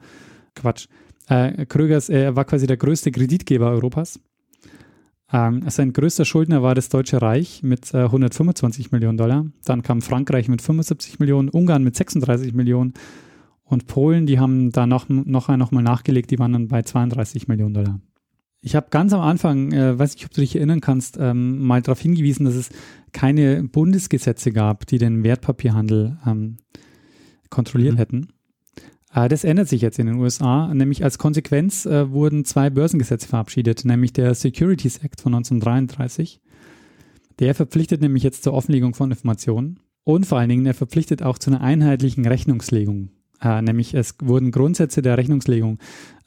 [0.54, 0.86] Quatsch,
[1.28, 4.20] äh, Krögers, er war quasi der größte Kreditgeber Europas.
[5.32, 9.46] Ähm, sein größter Schuldner war das Deutsche Reich mit äh, 125 Millionen Dollar.
[9.64, 12.92] Dann kam Frankreich mit 75 Millionen, Ungarn mit 36 Millionen
[13.64, 17.48] und Polen, die haben da noch, noch, noch mal nachgelegt, die waren dann bei 32
[17.48, 18.00] Millionen Dollar.
[18.66, 21.82] Ich habe ganz am Anfang, äh, weiß nicht, ob du dich erinnern kannst, ähm, mal
[21.82, 22.70] darauf hingewiesen, dass es
[23.12, 26.56] keine Bundesgesetze gab, die den Wertpapierhandel ähm,
[27.50, 27.98] kontrolliert mhm.
[27.98, 28.28] hätten.
[29.14, 33.28] Äh, das ändert sich jetzt in den USA, nämlich als Konsequenz äh, wurden zwei Börsengesetze
[33.28, 36.40] verabschiedet, nämlich der Securities Act von 1933.
[37.40, 41.36] Der verpflichtet nämlich jetzt zur Offenlegung von Informationen und vor allen Dingen er verpflichtet auch
[41.36, 43.10] zu einer einheitlichen Rechnungslegung.
[43.42, 45.78] Äh, nämlich es wurden Grundsätze der Rechnungslegung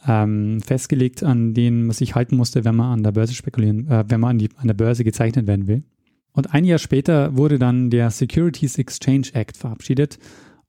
[0.06, 4.04] ähm, festgelegt, an denen man sich halten musste, wenn man an der Börse spekulieren, äh,
[4.08, 5.84] wenn man an, die, an der Börse gezeichnet werden will.
[6.34, 10.20] Und ein Jahr später wurde dann der Securities Exchange Act verabschiedet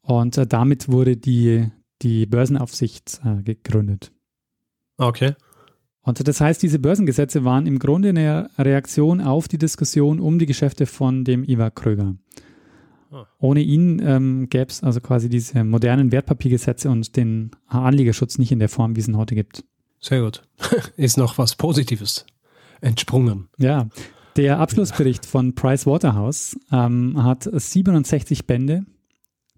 [0.01, 1.67] und äh, damit wurde die
[2.03, 4.13] die Börsenaufsicht äh, gegründet.
[4.99, 5.35] Okay.
[6.03, 10.47] Und das heißt, diese Börsengesetze waren im Grunde eine Reaktion auf die Diskussion um die
[10.47, 12.17] Geschäfte von dem Ivar Kröger.
[13.11, 13.27] Ah.
[13.39, 18.59] Ohne ihn ähm, gäbe es also quasi diese modernen Wertpapiergesetze und den Anlegerschutz nicht in
[18.59, 19.65] der Form, wie es ihn heute gibt.
[20.01, 20.43] Sehr gut.
[20.97, 22.27] Ist noch was Positives
[22.81, 23.49] entsprungen.
[23.59, 23.89] Ja.
[24.37, 28.85] Der Abschlussbericht von Price Waterhouse ähm, hat 67 Bände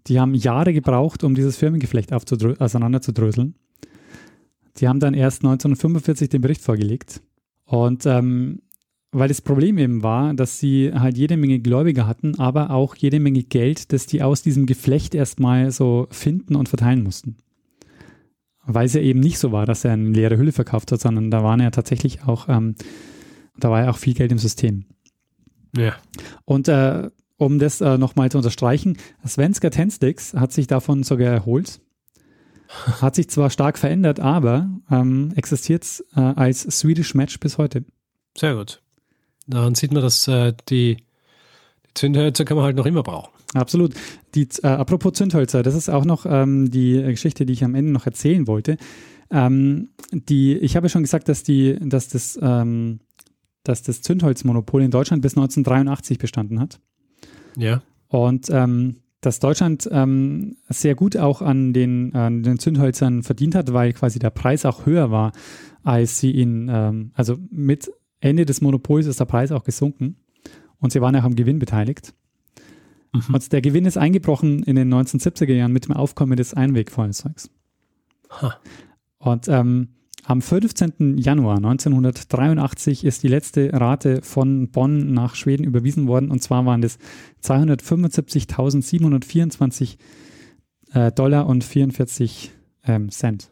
[0.07, 3.55] die haben Jahre gebraucht, um dieses Firmengeflecht auseinanderzudröseln.
[4.77, 7.21] Die haben dann erst 1945 den Bericht vorgelegt.
[7.65, 8.61] Und ähm,
[9.11, 13.19] weil das Problem eben war, dass sie halt jede Menge Gläubiger hatten, aber auch jede
[13.19, 17.35] Menge Geld, das die aus diesem Geflecht erstmal so finden und verteilen mussten.
[18.63, 21.29] Weil es ja eben nicht so war, dass er eine leere Hülle verkauft hat, sondern
[21.29, 22.75] da waren ja tatsächlich auch, ähm,
[23.57, 24.85] da war ja auch viel Geld im System.
[25.75, 25.95] Ja.
[26.45, 28.97] Und äh, um das äh, nochmal zu unterstreichen,
[29.27, 31.81] Svenska Tenstix hat sich davon sogar erholt.
[33.01, 37.83] Hat sich zwar stark verändert, aber ähm, existiert äh, als Swedish Match bis heute.
[38.37, 38.80] Sehr gut.
[39.51, 43.31] Daran sieht man, dass äh, die, die Zündhölzer kann man halt noch immer brauchen.
[43.53, 43.93] Absolut.
[44.33, 47.91] Die, äh, apropos Zündhölzer, das ist auch noch ähm, die Geschichte, die ich am Ende
[47.91, 48.77] noch erzählen wollte.
[49.29, 52.99] Ähm, die, ich habe schon gesagt, dass, die, dass, das, ähm,
[53.63, 56.79] dass das Zündholzmonopol in Deutschland bis 1983 bestanden hat.
[57.57, 57.81] Ja.
[58.07, 63.71] Und ähm, dass Deutschland ähm, sehr gut auch an den, an den Zündhölzern verdient hat,
[63.71, 65.31] weil quasi der Preis auch höher war,
[65.83, 67.91] als sie ihn, ähm, also mit
[68.21, 70.15] Ende des Monopols ist der Preis auch gesunken
[70.79, 72.13] und sie waren auch am Gewinn beteiligt.
[73.11, 73.33] Mhm.
[73.33, 77.49] Und der Gewinn ist eingebrochen in den 1970er Jahren mit dem Aufkommen des Einwegfeuerzeugs.
[79.17, 79.89] Und ähm,
[80.23, 81.17] am 15.
[81.17, 86.81] Januar 1983 ist die letzte Rate von Bonn nach Schweden überwiesen worden und zwar waren
[86.81, 86.97] das
[87.43, 89.97] 275.724
[90.93, 92.51] äh, Dollar und 44
[92.85, 93.51] ähm, Cent.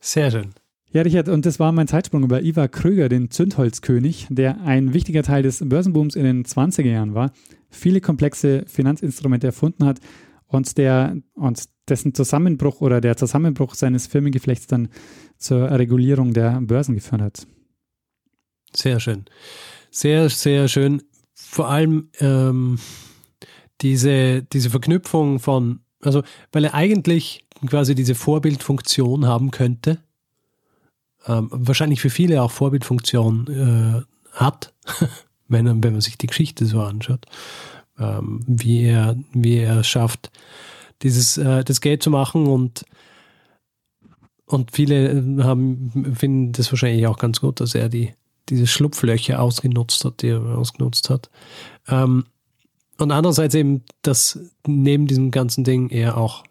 [0.00, 0.50] Sehr schön.
[0.92, 5.22] Ja, Richard, und das war mein Zeitsprung über Ivar Kröger, den Zündholzkönig, der ein wichtiger
[5.22, 7.32] Teil des Börsenbooms in den 20er Jahren war,
[7.70, 10.00] viele komplexe Finanzinstrumente erfunden hat
[10.48, 14.88] und der und dessen Zusammenbruch oder der Zusammenbruch seines Firmengeflechts dann
[15.38, 17.46] zur Regulierung der Börsen geführt hat.
[18.74, 19.24] Sehr schön.
[19.90, 21.02] Sehr, sehr schön.
[21.34, 22.78] Vor allem ähm,
[23.80, 26.22] diese, diese Verknüpfung von, also
[26.52, 30.02] weil er eigentlich quasi diese Vorbildfunktion haben könnte,
[31.26, 34.72] ähm, wahrscheinlich für viele auch Vorbildfunktion äh, hat,
[35.48, 37.26] wenn, wenn man sich die Geschichte so anschaut,
[37.98, 40.30] ähm, wie, er, wie er schafft,
[41.02, 42.84] dieses, äh, das Geld zu machen und
[44.52, 48.12] und viele haben, finden das wahrscheinlich auch ganz gut, dass er die,
[48.50, 51.30] diese Schlupflöcher ausgenutzt hat, die er ausgenutzt hat.
[51.88, 52.26] Ähm,
[52.98, 56.44] und andererseits eben, dass neben diesem ganzen Ding er auch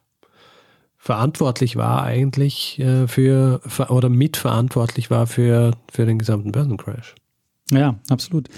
[1.01, 7.15] verantwortlich war eigentlich äh, für oder mitverantwortlich war für, für den gesamten Börsencrash.
[7.71, 8.49] Ja, absolut.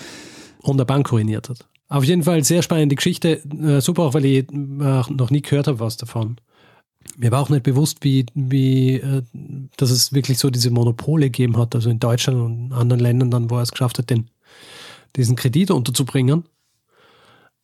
[0.61, 1.65] Und der Bank ruiniert hat.
[1.87, 3.41] Auf jeden Fall sehr spannende Geschichte.
[3.45, 6.35] Äh, super, auch weil ich äh, noch nie gehört habe was davon.
[7.15, 9.21] Mir war auch nicht bewusst, wie, wie äh,
[9.77, 13.49] dass es wirklich so diese Monopole gegeben hat, also in Deutschland und anderen Ländern dann,
[13.51, 14.29] wo er es geschafft hat, den,
[15.15, 16.43] diesen Kredit unterzubringen.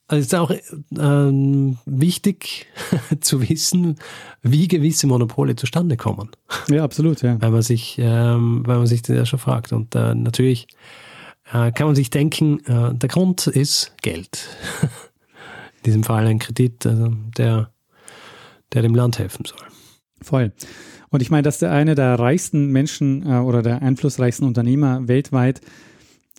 [0.10, 0.52] Also es ist auch
[1.00, 2.66] ähm, wichtig
[3.22, 4.00] zu wissen,
[4.42, 6.32] wie gewisse Monopole zustande kommen.
[6.68, 7.40] Ja, absolut, ja.
[7.40, 9.72] Weil man sich, ähm, weil man sich das ja schon fragt.
[9.72, 10.68] Und äh, natürlich
[11.54, 14.50] äh, kann man sich denken, äh, der Grund ist Geld.
[15.78, 17.70] In diesem Fall ein Kredit, also der,
[18.74, 19.68] der dem Land helfen soll.
[20.24, 20.54] Voll.
[21.12, 25.62] Und ich meine, dass der eine der reichsten Menschen äh, oder der einflussreichsten Unternehmer weltweit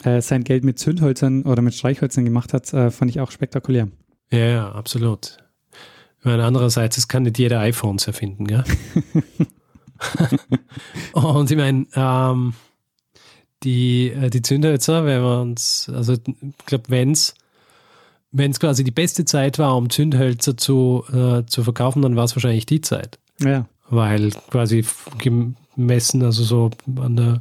[0.05, 3.89] äh, sein Geld mit Zündhölzern oder mit Streichhölzern gemacht hat, äh, fand ich auch spektakulär.
[4.31, 5.39] Ja, ja, absolut.
[6.21, 8.65] Ich meine, andererseits, es kann nicht jeder iPhones erfinden, gell?
[11.13, 12.55] Und ich meine, ähm,
[13.63, 17.35] die, äh, die Zündhölzer, wenn wir uns, also ich glaube, wenn es
[18.33, 22.25] wenn es quasi die beste Zeit war, um Zündhölzer zu, äh, zu verkaufen, dann war
[22.25, 23.19] es wahrscheinlich die Zeit.
[23.41, 23.67] Ja.
[23.89, 24.85] Weil quasi
[25.19, 27.41] gemessen, also so an der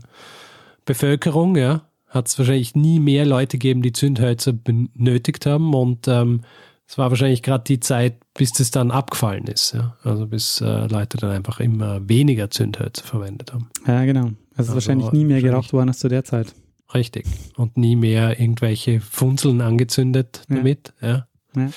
[0.86, 5.74] Bevölkerung, ja, hat es wahrscheinlich nie mehr Leute gegeben, die Zündhölzer benötigt haben.
[5.74, 6.42] Und ähm,
[6.88, 9.74] es war wahrscheinlich gerade die Zeit, bis das dann abgefallen ist.
[9.74, 9.96] Ja?
[10.04, 13.70] Also bis äh, Leute dann einfach immer weniger Zündhölzer verwendet haben.
[13.86, 14.32] Ja, genau.
[14.56, 16.54] Also, also wahrscheinlich nie mehr geraucht worden als zu der Zeit.
[16.94, 17.28] Richtig.
[17.56, 20.56] Und nie mehr irgendwelche Funzeln angezündet ja.
[20.56, 20.94] damit.
[21.02, 21.28] Ja.
[21.56, 21.70] ja.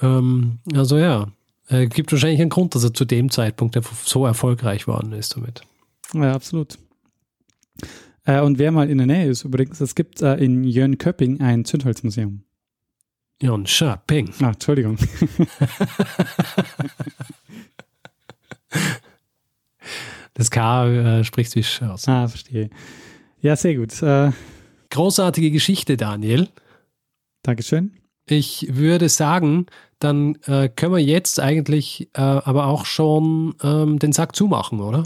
[0.00, 1.28] Ähm, also ja,
[1.68, 5.62] äh, gibt wahrscheinlich einen Grund, dass er zu dem Zeitpunkt so erfolgreich worden ist damit.
[6.14, 6.78] Ja, absolut.
[8.24, 11.64] Äh, und wer mal in der Nähe ist, übrigens, es gibt äh, in Jönköping ein
[11.64, 12.42] Zündholzmuseum.
[13.42, 14.32] Jönköping.
[14.40, 14.96] Ah, Entschuldigung.
[20.34, 20.86] das K
[21.20, 22.08] äh, spricht wie aus.
[22.08, 22.70] Ah, verstehe.
[23.40, 24.02] Ja, sehr gut.
[24.02, 24.30] Äh,
[24.94, 26.48] Großartige Geschichte, Daniel.
[27.42, 27.94] Dankeschön.
[28.28, 29.66] Ich würde sagen,
[29.98, 35.02] dann äh, können wir jetzt eigentlich äh, aber auch schon ähm, den Sack zumachen, oder?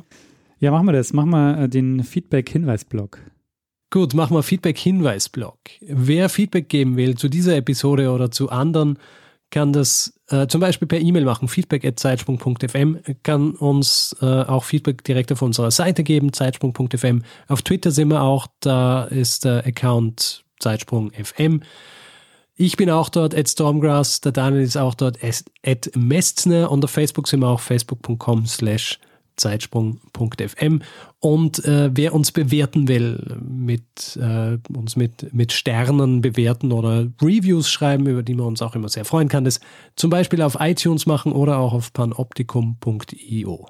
[0.58, 1.12] Ja, machen wir das.
[1.12, 3.18] Machen wir äh, den Feedback-Hinweis-Blog.
[3.90, 5.58] Gut, machen wir Feedback-Hinweis-Blog.
[5.80, 8.98] Wer Feedback geben will zu dieser Episode oder zu anderen,
[9.50, 15.32] kann das äh, zum Beispiel per E-Mail machen, feedback.zeitsprung.fm, kann uns äh, auch Feedback direkt
[15.32, 17.22] auf unserer Seite geben, zeitsprung.fm.
[17.46, 21.62] Auf Twitter sind wir auch, da ist der Account zeitsprung.fm.
[22.56, 26.90] Ich bin auch dort, at Stormgrass, der Daniel ist auch dort, at Mestner und auf
[26.90, 28.98] Facebook sind wir auch facebook.com slash
[29.38, 30.82] zeitsprung.fm.
[31.20, 37.70] Und äh, wer uns bewerten will, mit, äh, uns mit, mit Sternen bewerten oder Reviews
[37.70, 39.60] schreiben, über die man uns auch immer sehr freuen kann, das
[39.96, 43.66] zum Beispiel auf iTunes machen oder auch auf panoptikum.io.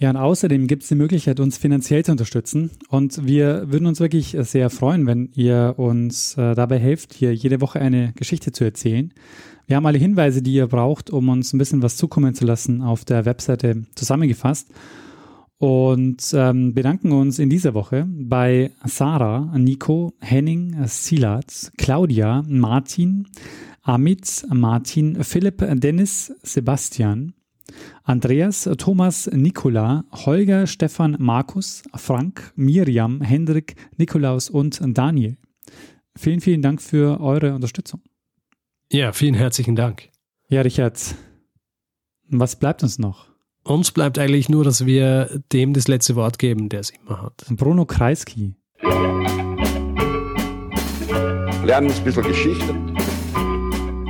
[0.00, 2.70] Ja, und außerdem gibt es die Möglichkeit, uns finanziell zu unterstützen.
[2.88, 7.60] Und wir würden uns wirklich sehr freuen, wenn ihr uns äh, dabei helft, hier jede
[7.60, 9.12] Woche eine Geschichte zu erzählen.
[9.70, 12.82] Wir haben alle Hinweise, die ihr braucht, um uns ein bisschen was zukommen zu lassen,
[12.82, 14.68] auf der Webseite zusammengefasst.
[15.58, 23.28] Und ähm, bedanken uns in dieser Woche bei Sarah, Nico, Henning, Silat, Claudia, Martin,
[23.82, 27.34] Amit, Martin, Philipp, Dennis, Sebastian,
[28.02, 35.36] Andreas, Thomas, Nikola, Holger, Stefan, Markus, Frank, Miriam, Hendrik, Nikolaus und Daniel.
[36.16, 38.00] Vielen, vielen Dank für eure Unterstützung.
[38.92, 40.08] Ja, vielen herzlichen Dank.
[40.48, 41.14] Ja, Richard,
[42.28, 43.28] was bleibt uns noch?
[43.62, 47.44] Uns bleibt eigentlich nur, dass wir dem das letzte Wort geben, der es immer hat.
[47.50, 48.56] Bruno Kreisky.
[51.64, 52.74] Lernen ein bisschen Geschichte.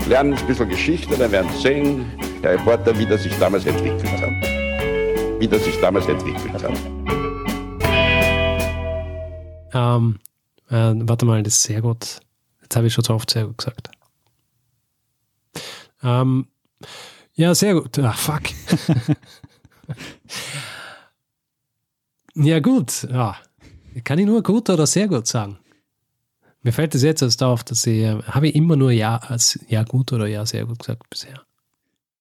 [0.09, 2.07] Lernen ein bisschen Geschichte, dann werden Sie sehen,
[2.43, 4.31] Der Reporter, wie das sich damals entwickelt hat.
[5.41, 6.73] Wie das sich damals entwickelt hat.
[9.75, 10.19] Ähm,
[10.71, 12.21] äh, warte mal, das ist sehr gut.
[12.63, 13.91] Jetzt habe ich schon so oft sehr gut gesagt.
[16.03, 16.47] Ähm,
[17.35, 17.99] ja, sehr gut.
[17.99, 18.43] Ah, fuck.
[22.35, 23.07] ja, gut.
[23.11, 23.37] Ja.
[24.05, 25.59] Kann ich nur gut oder sehr gut sagen?
[26.63, 29.59] Mir fällt es jetzt erst auf, dass ich, äh, habe ich immer nur ja, als
[29.69, 31.41] ja gut oder ja sehr gut gesagt bisher.